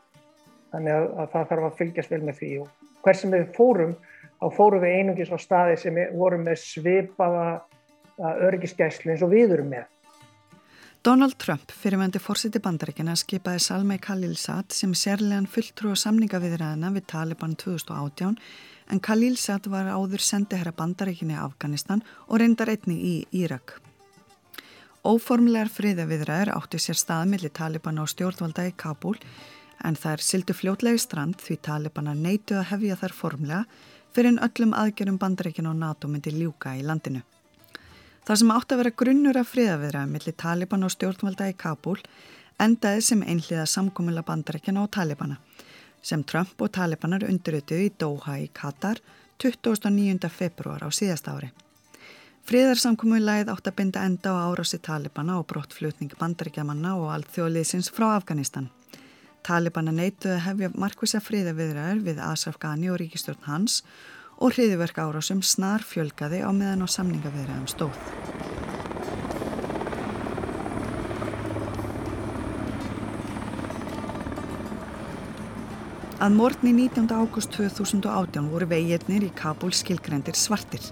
[0.73, 3.97] Þannig að, að það þarf að fylgjast vel með því og hver sem við fórum
[4.41, 7.47] þá fórum við einungis á staði sem voru með svipaða
[8.19, 9.87] örgisgæslu eins og við erum með.
[11.07, 17.55] Donald Trump, fyrirvændi fórsiti bandaríkina, skipaði Salmei Khalilzad sem sérlegan fulltrú og samningaviðræðina við Taliban
[17.63, 18.35] 2018
[18.91, 23.77] en Khalilzad var áður sendiherra bandaríkinni Afganistan og reyndar einni í Írak.
[25.07, 29.15] Óformlegar friðaviðræður átti sér staðmiðli Taliban á stjórnvalda í Kabul
[29.87, 33.61] en er sildu fljótlegi strand því Talibana neitu að hefja þær formlega
[34.17, 37.21] fyrir en öllum aðgerum bandaríkina og NATO myndi ljúka í landinu.
[38.27, 42.01] Það sem átt að vera grunnur af friðaviðraði millir Taliban og stjórnvalda í Kabul
[42.67, 45.39] endaði sem einhliða samkómula bandarækjana og Talibana
[46.03, 48.99] sem Trump og Talibanar undirrötuð í Doha í Katar
[49.39, 50.27] 29.
[50.35, 51.53] februar á síðast ári.
[52.47, 58.69] Friðarsamkómulagið átt að binda enda á árási Talibana og brottflutning bandarækjamanna og alþjóðliðsins frá Afganistan.
[59.43, 63.81] Talibana neituði hefja markvisa friðaviðraður við Asraf Ghani og ríkistjórn hans
[64.39, 67.99] og hriðiverk árásum snar fjölgaði á meðan á samningavirðaðum stóð.
[76.23, 77.11] Að morgni 19.
[77.11, 80.87] ágúst 2018 voru veginnir í Kabul skilgrendir svartir.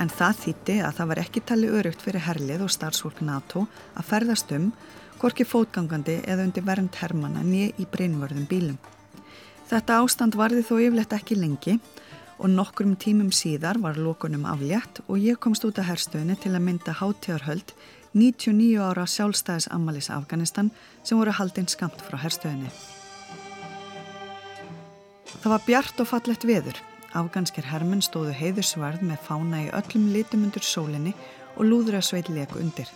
[0.00, 3.66] En það þýtti að það var ekki tali örugt fyrir herlið og starfsfólk NATO
[3.98, 4.70] að ferðast um
[5.20, 8.78] hvorki fótgangandi eða undir vernd hermana nýja í breynvörðum bílum.
[9.70, 11.76] Þetta ástand varði þó yfirlegt ekki lengi
[12.42, 16.64] og nokkrum tímum síðar var lókunum aflétt og ég komst út af herstöðinu til að
[16.66, 17.74] mynda hátíðarhöld
[18.12, 20.72] 99 ára sjálfstæðis Amalis Afganistan
[21.04, 22.72] sem voru haldinn skamt frá herstöðinu.
[25.40, 26.82] Það var bjart og fallett veður.
[27.12, 31.12] Afganskir hermenn stóðu heiðursvarð með fána í öllum litum undir sólinni
[31.56, 32.88] og lúður að sveit leku undir.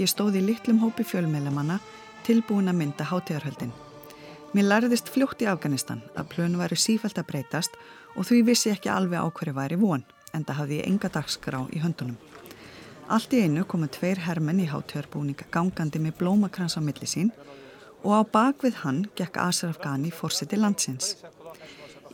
[0.00, 1.76] Ég stóði í litlum hópi fjölmeilamanna
[2.24, 3.74] tilbúin að mynda hátíðarhöldin.
[4.54, 7.76] Mér lærðist fljótt í Afganistan að plönu væri sífælt að breytast
[8.14, 11.60] og því vissi ekki alveg á hverju væri von en það hafði ég enga dagskrá
[11.74, 12.16] í höndunum.
[13.12, 17.34] Allt í einu komu tveir hermenn í hátjörbúninga gangandi með blómakrans á milli sín
[18.00, 21.18] og á bakvið hann gekk Asraf Ghani fórseti landsins.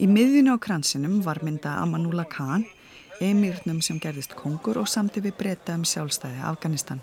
[0.00, 2.62] Í miðjunu á kransinum var mynda Amanullah Khan,
[3.20, 7.02] emirnum sem gerðist kongur og samti við breyta um sjálfstæði Afganistan.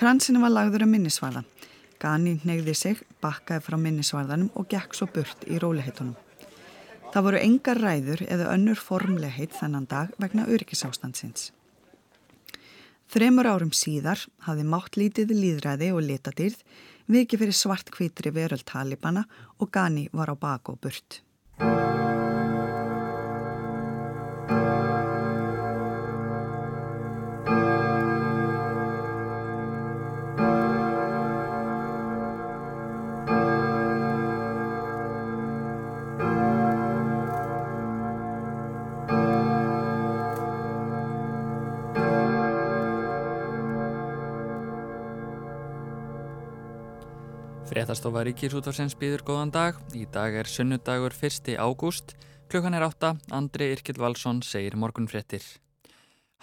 [0.00, 1.44] Kransinum var lagður um minnisvarða.
[2.00, 6.16] Ghani neyði sig, bakkaði frá minnisvarðanum og gekk svo burt í róliheitunum.
[7.12, 11.50] Það voru engar ræður eða önnur formlegheit þennan dag vegna öryggisástandsins.
[13.12, 16.62] Þremur árum síðar hafði mátt lítið líðræði og litadýrð
[17.12, 21.26] vikið fyrir svart kvítri veröld talibana og Gani var á bak og burt.
[21.60, 22.09] Thank you.
[47.90, 49.78] Fréttastofa Ríkisútvarsins býður góðan dag.
[49.98, 51.56] Í dag er sunnudagur 1.
[51.58, 52.12] ágúst.
[52.46, 53.16] Klukkan er 8.
[53.34, 55.42] Andri Irkil Valsson segir morgunfréttir.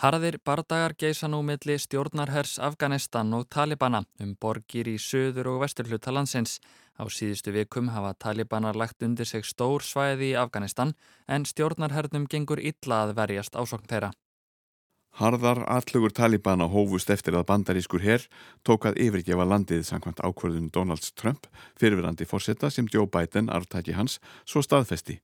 [0.03, 6.11] Harðir bardagar geisa nú milli stjórnarhers Afganistan og Talibana um borgir í söður og vesturhluta
[6.11, 6.59] landsins.
[6.99, 10.97] Á síðustu vikum hafa Talibanar lagt undir sig stór svæði í Afganistan
[11.31, 14.11] en stjórnarhernum gengur illa að verjast ásokn þeirra.
[15.17, 18.25] Harðar allugur Talibana hófust eftir að bandarískur herr
[18.67, 21.47] tók að yfirgefa landið samkvæmt ákvörðun Donald Trump
[21.81, 25.17] fyrirverandi fórsetta sem Joe Biden arftæki hans svo staðfesti.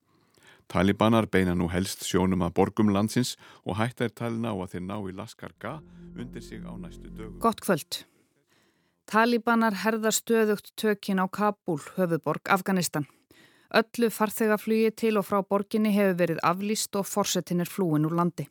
[0.65, 3.35] Talibanar beina nú helst sjónum að borgum landsins
[3.67, 5.75] og hætta er talina á að þeir ná í Laskarga
[6.17, 7.37] undir sig á næstu dögum.
[7.43, 8.01] Gott kvöld.
[9.05, 13.05] Talibanar herða stöðugt tökin á Kabul, höfuborg Afganistan.
[13.69, 18.49] Öllu farþegaflugi til og frá borginni hefur verið aflýst og fórsetin er flúin úr landi.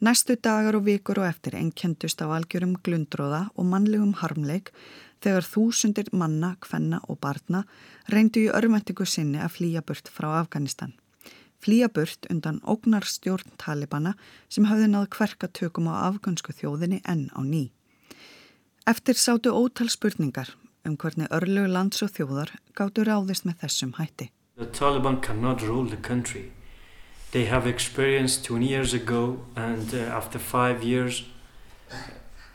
[0.00, 4.70] Næstu dagar og vikur og eftir ennkendust af algjörum glundróða og mannlegum harmleik
[5.20, 7.66] þegar þúsundir manna, kvenna og barna
[8.08, 10.94] reyndu í örmæntingu sinni að flýja burt frá Afganistan.
[11.60, 14.14] Flýja burt undan ógnar stjórn Talibana
[14.48, 17.68] sem hafði náð hverka tökum á afgansku þjóðinni enn á ný.
[18.88, 20.54] Eftir sátu ótal spurningar
[20.88, 24.30] um hvernig örlegu lands og þjóðar gáttu ráðist með þessum hætti.
[24.56, 26.48] The Taliban cannot rule the country.
[27.32, 31.24] They have experienced 20 years ago and uh, after five years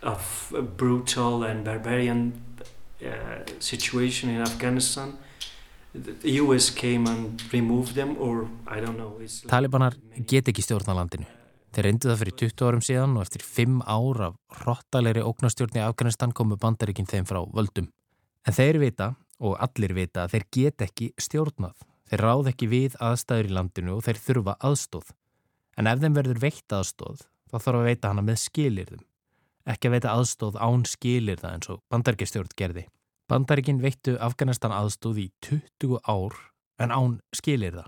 [0.02, 2.34] of brutal and barbarian
[3.02, 3.10] uh,
[3.60, 5.14] situation in Afghanistan
[5.94, 9.96] the US came and removed them or I don't know like Talibanar
[10.28, 11.26] get ekki stjórna landinu
[11.76, 15.82] Þeir reyndu það fyrir 20 árum síðan og eftir 5 ár af hrottalegri ógnastjórn í
[15.84, 17.90] Afganistan komu bandaríkinn þeim frá völdum.
[18.48, 19.10] En þeir vita,
[19.44, 21.76] og allir vita, að þeir get ekki stjórnað.
[22.06, 25.08] Þeir ráð ekki við aðstæður í landinu og þeir þurfa aðstóð.
[25.76, 29.06] En ef þeim verður veitt aðstóð, þá þarf að veita hana með skilirðum.
[29.66, 32.86] Ekki að veita aðstóð án skilirða eins og bandaríkistjórn gerði.
[33.26, 36.38] Bandaríkinn veittu Afganistan aðstóð í 20 ár
[36.78, 37.88] en án skilirða.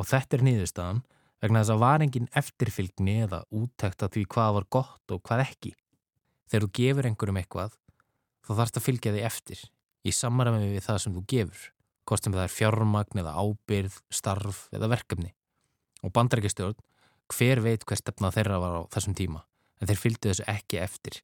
[0.00, 1.02] Og þetta er nýðustafan
[1.42, 5.44] vegna þess að var engin eftirfylgni eða úttækt að því hvað var gott og hvað
[5.44, 5.74] ekki.
[6.48, 7.76] Þegar þú gefur einhverjum eitthvað,
[8.46, 9.62] þá þarfst að fylgja því eftir,
[10.06, 11.62] í samaræmi við það sem þú gefur,
[12.08, 15.32] hvort sem það er fjármagn eða ábyrð, starf eða verkefni.
[16.02, 16.78] Og bandarækistjórn,
[17.32, 19.44] hver veit hver stefna þeirra var á þessum tíma,
[19.80, 21.20] en þeir fylgdu þessu ekki eftir.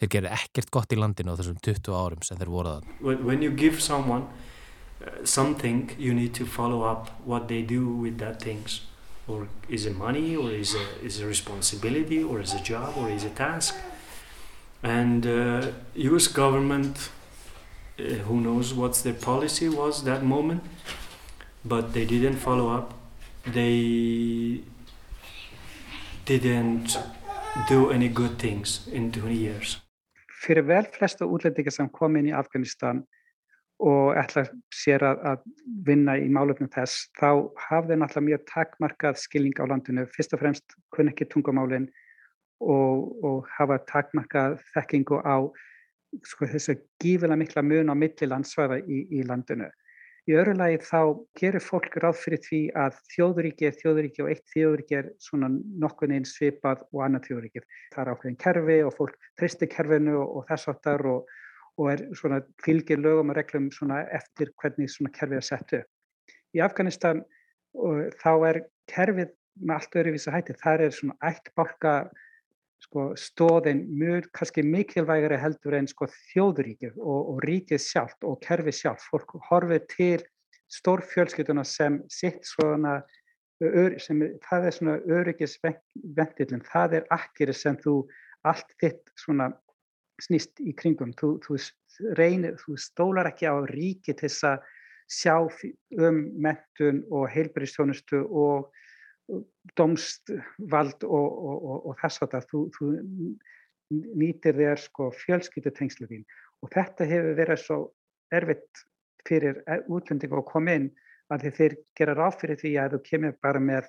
[0.00, 2.88] Þeir gerði ekkert gott í landinu á þessum 20 árum sem þeir voruðan.
[3.00, 4.26] When you give someone
[5.04, 8.82] uh, something, you need to follow up what they do with that things.
[9.26, 13.10] or is it money or is it is a responsibility or is a job or
[13.10, 13.74] is a task
[14.82, 17.10] and uh, US government
[17.96, 20.62] who knows what their policy was that moment
[21.64, 22.94] but they didn't follow up
[23.46, 24.60] they
[26.24, 26.98] didn't
[27.68, 29.80] do any good things in 20 years
[30.44, 33.04] Fyrir vel flesta útlendingar sem kom inn í Afganistan
[33.84, 35.44] og ætla sér að, að
[35.86, 40.04] vinna í málöfnum þess, þá hafði náttúrulega mjög takmarkað skilning á landinu.
[40.14, 41.88] Fyrst og fremst kunn ekki tungumálinn
[42.60, 45.36] og, og hafa takmarkað þekkingu á
[46.26, 49.70] sko, þessu gífilega mikla mun á millilandsvæða í, í landinu.
[50.24, 51.00] Í öru lagi þá
[51.36, 56.14] gerir fólk ráð fyrir því að þjóðuríki er þjóðuríki og eitt þjóðuríki er svona nokkur
[56.16, 57.64] einn svipað og annað þjóðuríki.
[57.92, 61.28] Það er ákveðin kerfi og fólk tristir kerfinu og, og þess áttar og
[61.80, 65.88] og er svona fylgir lögum og reglum svona eftir hvernig svona kerfið er sett upp.
[66.54, 67.24] Í Afganistan
[68.20, 68.60] þá er
[68.90, 70.56] kerfið með allt öðruvísa hætti.
[70.62, 71.94] Það er svona eitt bálka
[72.84, 78.78] sko, stóðin mjög kannski mikilvægari heldur en sko, þjóðuríkið og, og ríkið sjálft og kerfið
[78.80, 79.08] sjálft.
[79.10, 80.24] Fólk horfið til
[80.74, 83.00] stórfjölskylduna sem sitt svona
[84.02, 88.00] sem, það er svona öryggisvendilin, það er akkeri sem þú
[88.44, 89.50] allt þitt svona
[90.22, 91.14] snýst í kringum.
[91.18, 91.58] Þú, þú
[92.18, 94.66] reynir, þú stólar ekki á ríki til þess að
[95.10, 95.36] sjá
[96.00, 98.70] um mentun og heilbyrjastjónustu og
[99.78, 102.90] domstvald og, og, og, þess að þú, þú
[104.20, 106.24] nýtir þér sko fjölskyttutengslu þín.
[106.64, 107.78] Og þetta hefur verið svo
[108.34, 108.84] erfitt
[109.28, 110.90] fyrir útlendingu að koma inn
[111.32, 113.88] að þeir gera ráð fyrir því að þú kemur bara með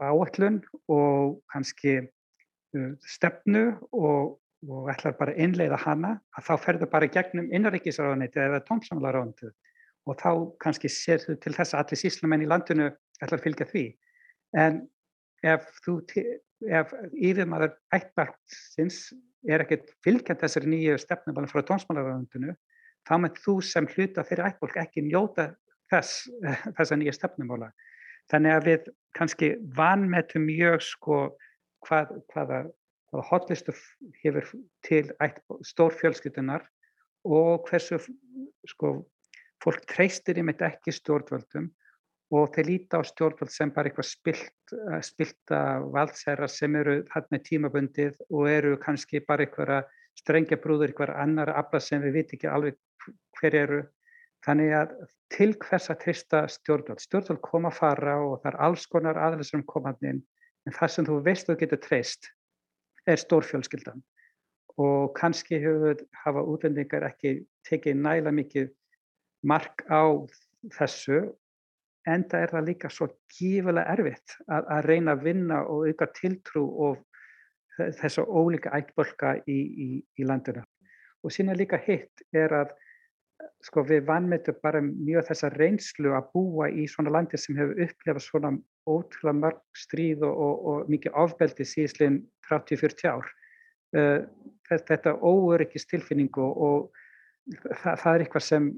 [0.00, 0.58] áallun
[0.90, 7.48] og kannski uh, stefnu og og ætlar bara innleiða hana að þá ferðu bara gegnum
[7.54, 9.48] innanríkisráðuniti eða tómsamlaráðuniti
[10.08, 10.30] og þá
[10.60, 12.90] kannski sér þú til þess að allir síslamenn í landinu
[13.24, 13.84] ætlar fylgja því
[14.56, 14.82] en
[15.46, 16.00] ef þú
[16.68, 19.10] ef yfirmaður ættbarnsins
[19.48, 22.54] er ekkert fylgjant þessari nýju stefnum frá tómsamlaráðunitinu
[23.08, 25.50] þá með þú sem hluta fyrir ættbólk ekki njóta
[25.92, 26.26] þess
[26.76, 27.70] þessa nýju stefnumála.
[28.30, 31.22] Þannig að við kannski vanmetum mjög sko
[31.86, 32.60] hvað, hvaða
[33.10, 33.74] að hotlistu
[34.22, 34.46] hefur
[34.86, 35.06] til
[35.66, 36.62] stórfjölskytunar
[37.26, 37.98] og hversu
[38.70, 38.92] sko,
[39.64, 41.68] fólk treystir í mitt ekki stjórnvöldum
[42.30, 45.60] og þeir líta á stjórnvöld sem bara eitthvað spilt, eh, spilta
[45.90, 51.80] valdsherra sem eru þarna tímabundið og eru kannski bara eitthvað strengja brúður, eitthvað annar afla
[51.80, 52.76] sem við viti ekki alveg
[53.40, 53.80] hver eru.
[54.46, 54.92] Þannig að
[55.30, 57.02] til hvers að treysta stjórnvöld.
[57.02, 60.22] Stjórnvöld koma að fara og það er alls konar aðeins sem komaðin
[60.66, 62.30] en það sem þú veist þú getur treyst
[63.08, 64.02] er stórfjölskyldan
[64.80, 68.70] og kannski hefur, hafa útlendingar ekki tekið næla mikið
[69.42, 70.04] mark á
[70.76, 71.22] þessu
[72.08, 76.08] en það er það líka svo gífilega erfitt að, að reyna að vinna og auka
[76.16, 77.00] tiltrú og
[78.00, 79.88] þessa ólíka ættbolka í, í,
[80.20, 80.62] í landinu.
[81.24, 82.72] Og sína líka hitt er að
[83.64, 88.24] sko, við vannmetum bara mjög þessa reynslu að búa í svona landi sem hefur upplefað
[88.24, 88.52] svona
[88.88, 93.28] ótrúlega mörg stríð og, og, og mikið ofbeldi síðslinn 30-40 ár.
[93.96, 94.22] Uh,
[94.70, 96.90] þetta óöryggist tilfinningu og
[97.82, 98.68] það, það er eitthvað sem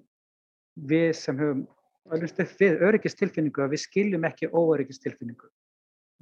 [0.88, 1.66] við sem höfum
[2.10, 5.50] við öryggist tilfinningu að við skiljum ekki óöryggist tilfinningu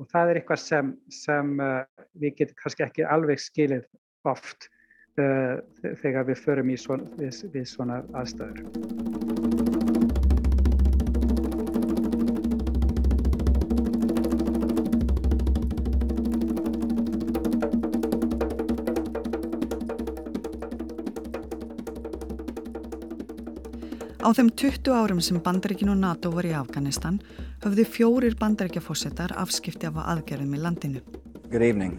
[0.00, 1.82] og það er eitthvað sem, sem uh,
[2.20, 3.88] við getum kannski ekki alveg skilið
[4.28, 4.70] oft
[5.20, 5.60] uh,
[6.02, 9.29] þegar við förum í svona, við, við svona aðstæður.
[24.30, 27.16] Á þeim 20 árum sem bandaríkin og NATO voru í Afganistan
[27.64, 31.00] höfðu fjórir bandaríkjafósettar afskipti af aðgerðum í landinu.
[31.50, 31.96] Good evening.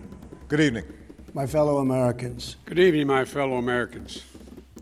[0.48, 0.88] Good evening.
[1.36, 2.56] My fellow Americans.
[2.70, 4.22] Good evening, my fellow Americans.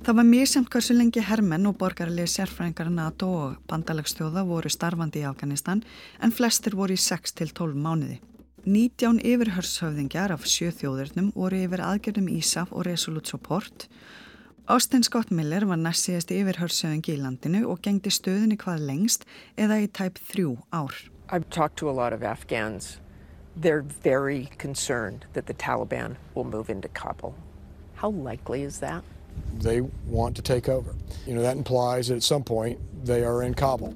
[0.06, 5.26] Það var mjög samt hversu lengi hermenn og borgarlega sérfræðingar NATO og bandalagsstjóða voru starfandi
[5.26, 5.82] í Afganistan
[6.22, 8.22] en flestir voru í 6-12 mánuði.
[8.70, 13.90] 19 yfirhörshöfðingjar af sjö þjóðurnum voru yfir aðgerðum ISAF og Resolute Support.
[14.70, 19.24] Austin Scott Miller var næst síðast yfirhörshöfðingi í landinu og gengdi stöðinni hvað lengst
[19.58, 20.94] eða í tæp þrjú ár.
[21.30, 23.00] I've talked to a lot of Afghans.
[23.58, 27.34] They're very concerned that the Taliban will move into Kabul.
[27.96, 29.04] How likely is that?
[29.58, 30.96] they want to take over.
[31.26, 33.94] You know, that implies that at some point they are in Kabul.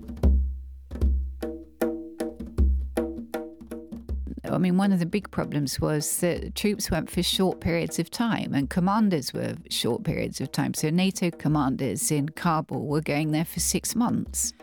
[4.53, 8.09] I mean, one of the big problems was that troops went for short periods of
[8.09, 10.73] time and commanders were short periods of time.
[10.73, 14.53] So NATO commanders in Kabul were going there for six months.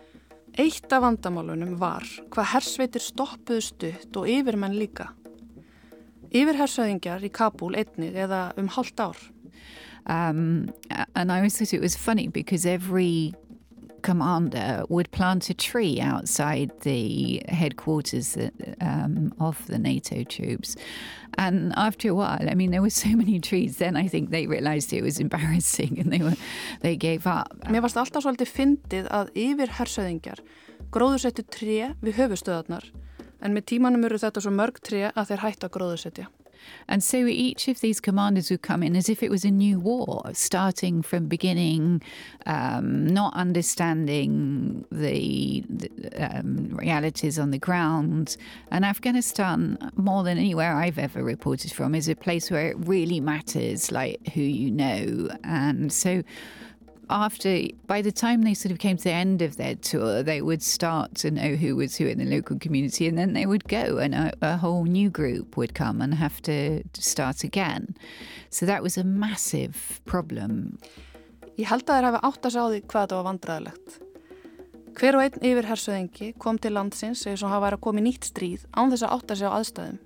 [0.59, 5.07] Eitt af vandamálunum var hvað hersveitir stoppuðu stutt og yfirmenn líka.
[6.31, 9.17] Yfirhersöðingjar í Kabul eða um halvt ár.
[10.07, 10.73] Um,
[11.15, 13.35] and I always thought it was funny because every
[14.01, 18.37] commander would plant a tree outside the headquarters
[18.81, 20.77] um, of the NATO troops.
[21.39, 24.47] And after a while, I mean, there were so many trees, then I think they
[24.47, 26.37] realized it was embarrassing and they, were,
[26.81, 27.55] they gave up.
[27.69, 30.43] Mér varst alltaf svolítið fyndið að yfir hersöðingjar
[30.91, 32.91] gróðursettu tré við höfustöðarnar
[33.41, 36.29] en með tímanum eru þetta svo mörg tré að þeir hætta gróðursetja.
[36.89, 39.79] And so each of these commanders would come in as if it was a new
[39.79, 42.03] war, starting from beginning,
[42.47, 48.37] um, not understanding the, the um, realities on the ground.
[48.71, 53.21] And Afghanistan, more than anywhere I've ever reported from, is a place where it really
[53.21, 55.29] matters, like who you know.
[55.45, 56.23] And so
[57.11, 60.41] after, by the time they sort of came to the end of their tour, they
[60.41, 63.69] would start to know who was who in the local community, and then they would
[63.69, 67.97] go, and a, a whole new group would come and have to, start again.
[68.51, 70.79] So that was a massive problem.
[71.59, 73.99] Ég held að þær hafi átt að sjá því hvað þetta var vandræðilegt.
[75.01, 78.07] Hver og einn yfir hersöðingi kom til landsins eða svo hafa verið að koma í
[78.07, 79.99] nýtt stríð án þess að átt að sjá aðstæðum.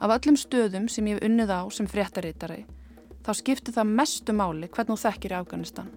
[0.00, 2.62] Af öllum stöðum sem ég hef unnið á sem fréttaritari,
[3.26, 5.90] þá skipti það mestu máli hvernig þú þekkir í Afganistan.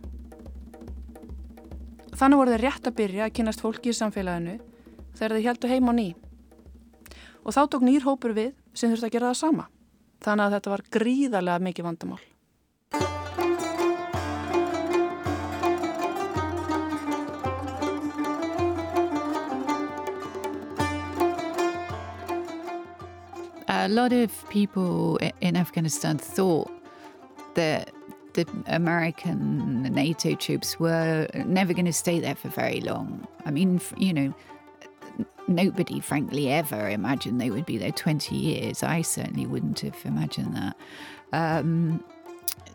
[2.13, 4.59] Þannig voru þeir rétt að byrja að kynast fólki í samfélaginu
[5.17, 6.09] þegar þeir heldu heim á ný.
[7.43, 9.65] Og þá tók nýr hópur við sem þurfti að gera það sama.
[10.23, 12.21] Þannig að þetta var gríðarlega mikið vandamál.
[23.67, 26.71] A lot of people in Afghanistan thought
[27.55, 27.89] that
[28.33, 33.27] the American NATO troops were never going to stay there for very long.
[33.45, 34.33] I mean, you know,
[35.47, 38.83] nobody, frankly, ever imagined they would be there 20 years.
[38.83, 40.75] I certainly wouldn't have imagined that.
[41.31, 42.03] Um,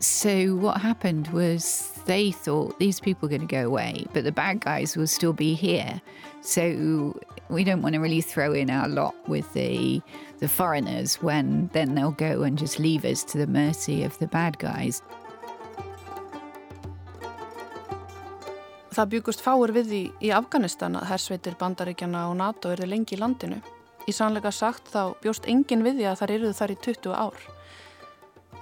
[0.00, 4.32] so what happened was they thought these people were going to go away, but the
[4.32, 6.00] bad guys will still be here.
[6.40, 10.00] So we don't want to really throw in our lot with the
[10.38, 14.28] the foreigners when then they'll go and just leave us to the mercy of the
[14.28, 15.02] bad guys.
[18.98, 23.18] Það byggust fáir við því í Afganistan að hersveitir bandaríkjana og NATO eru lengi í
[23.20, 23.60] landinu.
[24.10, 27.36] Í sannleika sagt þá bjóst engin við því að þar eruðu þar í 20 ár.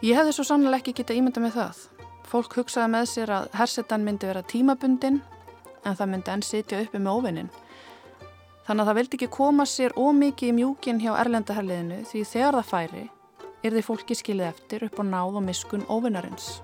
[0.05, 1.81] Ég hefði svo sannlega ekki getað ímynda með það.
[2.29, 5.19] Fólk hugsaði með sér að hersetan myndi vera tímabundin
[5.87, 7.51] en það myndi enn sitja uppi með óvinnin.
[8.69, 12.73] Þannig að það vildi ekki koma sér ómikið í mjúkin hjá erlendaherliðinu því þegar það
[12.75, 13.07] færi
[13.65, 16.59] er því fólki skilið eftir upp á náð og miskun óvinnarins.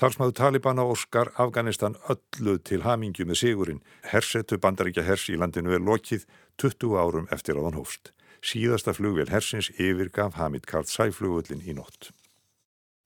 [0.00, 3.82] Talsmaður Talibana Óskar Afganistan öllu til hamingju með sigurinn.
[4.08, 6.24] Hersetu bandaríkja hers í landinu er lokið
[6.62, 8.14] 20 árum eftir að hann hófst.
[8.40, 12.14] Síðasta flugvél hersins yfirgaf Hamid Karzai flugullin í nótt.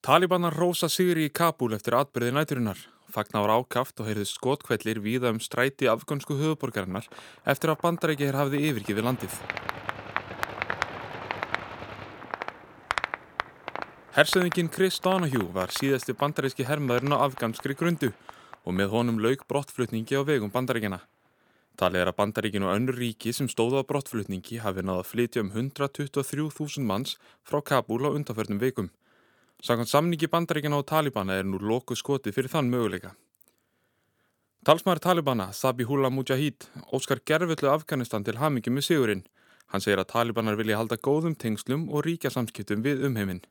[0.07, 2.79] Talibanar rosa sigri í Kabul eftir atbyrði næturinnar.
[3.11, 7.11] Fagna var ákaft og heyrði skotkvellir víða um stræti afgönsku höfuborgarinnar
[7.43, 9.41] eftir að bandaríkja hér hafði yfirgifið landið.
[14.15, 18.13] Hersöðingin Chris Donahue var síðasti bandaríski hermaðurinn á afganskri grundu
[18.63, 21.01] og með honum lauk brottflutningi á vegum bandaríkjana.
[21.75, 25.43] Talið er að bandaríkin og önnur ríki sem stóða á brottflutningi hafi náða að flytja
[25.43, 28.93] um 123.000 manns frá Kabul á undanförnum veikum.
[29.59, 33.17] Sakant samningi bandaríkjana og Talibana er nú lokuð skotið fyrir þann möguleika.
[34.63, 39.27] Talsmaður Talibana, Zabihullah Mujahid, óskar gerfullu Afganistan til hamingi með sigurinn.
[39.75, 43.43] Hann segir að Talibanar vilja halda góðum tengslum og ríkja samskiptum við umheiminn.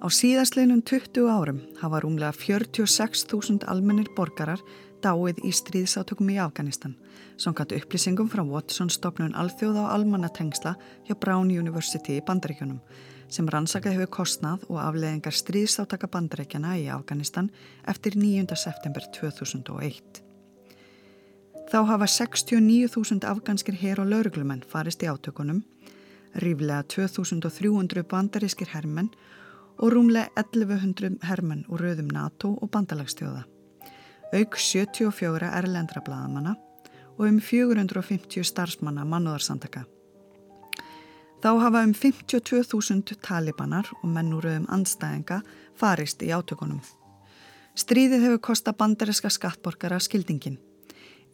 [0.00, 4.62] Á síðastleinum 20 árum hafa rúmlega 46.000 almennir borgarar
[5.04, 6.94] dáið í stríðsátökum í Afganistan,
[7.36, 10.72] samkvæmt upplýsingum frá Watson stopnun alþjóða og almannatengsla
[11.04, 12.80] hjá Brown University í Bandaríkjunum,
[13.28, 17.52] sem rannsakað hefur kostnað og afleðingar stríðsátaka bandaríkjana í Afganistan
[17.84, 18.56] eftir 9.
[18.56, 20.29] september 2001.
[21.70, 25.60] Þá hafa 69.000 afganskir hér og lauruglumenn farist í átökunum,
[26.42, 29.12] ríflega 2.300 bandarískir herrmenn
[29.78, 33.44] og rúmlega 1100 hermenn úr rauðum NATO og bandalagstjóða.
[34.34, 36.56] Auk 74 erlendra bladamanna
[37.14, 39.84] og um 450 starfsmanna mannúðarsandaka.
[41.38, 45.38] Þá hafa um 52.000 talibanar og menn úr rauðum andstæðinga
[45.78, 46.82] farist í átökunum.
[47.78, 50.58] Stríðið hefur kosta bandariska skattborgara skildingin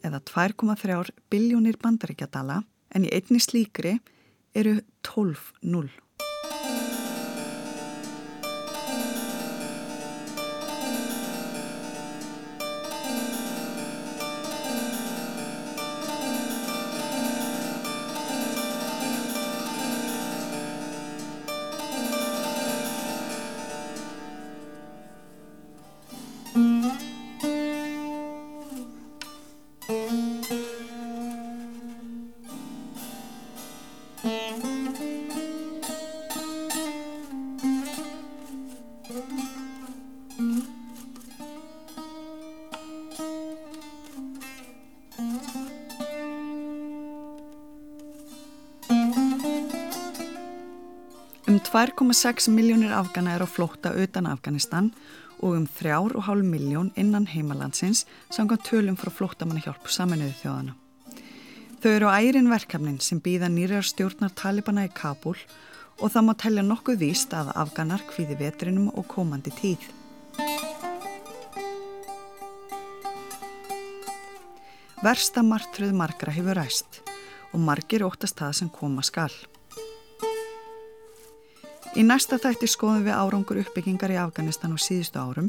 [0.05, 2.61] eða 2,3 biljónir bandaríkjadala
[2.95, 3.97] en í einni slíkri
[4.57, 5.87] eru 12-0.
[5.87, 6.06] Um
[51.97, 54.91] 2,6 miljónir afgana er á flótta utan Afganistan
[55.41, 60.75] og um 3,5 miljón innan heimalandsins samkvæmt tölum frá flóttamanna hjálp saminuðu þjóðana.
[61.81, 65.41] Þau eru á ærin verkefnin sem býða nýrar stjórnar talibana í Kabul
[65.97, 69.89] og það má tellja nokkuð víst að afganar hvíði vetrinum og komandi tíð.
[75.01, 77.01] Versta martröð margra hefur ræst
[77.53, 79.33] og margir óttast það sem koma skall.
[81.97, 85.47] Í næsta þætti skoðum við árangur uppbyggingar í Afganistan á síðustu árum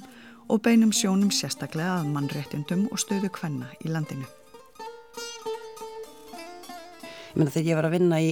[0.48, 4.24] og beinum sjónum sérstaklega að mannréttundum og stöðu kvenna í landinu.
[7.28, 8.30] Ég meina þegar ég var að vinna í,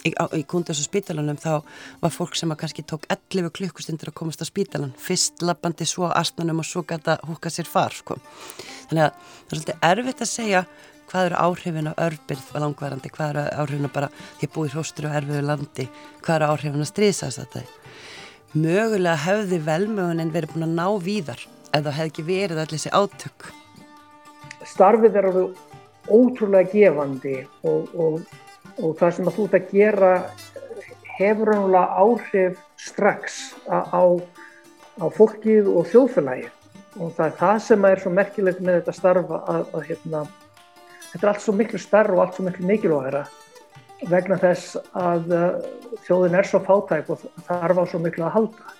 [0.00, 1.60] í, í kundus og spítalunum þá
[2.00, 6.08] var fólk sem að kannski tók 11 klukkustundir að komast á spítalan, fyrst lappandi svo
[6.08, 8.16] astnunum og svo gæta húka sér far sko.
[8.88, 10.64] Þannig að það er svolítið erfitt að segja
[11.08, 15.16] hvað eru áhrifin á örbyrð langvarandi, hvað eru áhrifin á bara að búið hróstur og
[15.18, 15.88] erfiðu landi,
[16.24, 17.64] hvað eru áhrifin á stríðsast þetta.
[18.56, 21.42] Mögulega hefði velmögunin verið búin að ná víðar
[21.72, 23.48] ef það hefði ekki verið allir þessi átök.
[24.68, 25.66] Starfið er alveg
[26.08, 27.34] ótrúlega gefandi
[27.68, 28.22] og, og,
[28.80, 30.12] og það sem að þú ert að gera
[31.18, 33.38] hefur náttúrulega áhrif strax
[33.68, 34.02] á,
[35.02, 36.54] á fólkið og þjóðfélagið
[36.98, 40.22] og það er það sem er svo merkilegt með þetta starfa að, að hérna,
[41.12, 43.24] þetta er allt svo miklu starf og allt svo miklu mikilvægara
[44.06, 45.46] vegna þess að uh,
[46.06, 48.74] þjóðin er svo fátæk og þarf á svo miklu að halda.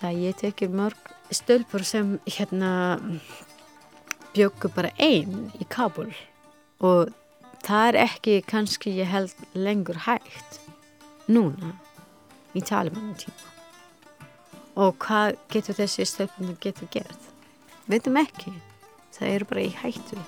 [0.00, 2.72] Það ég tekir mörg stölpur sem hérna
[4.32, 6.08] bjöggu bara einn í Kabul
[6.80, 7.10] og
[7.66, 10.60] það er ekki kannski ég held lengur hægt
[11.28, 11.74] núna
[12.56, 13.46] í Taliban tíma.
[14.80, 17.30] Og hvað getur þessi stöfnum getur gert?
[17.90, 18.54] Veitum ekki
[19.20, 20.24] það eru bara í hættu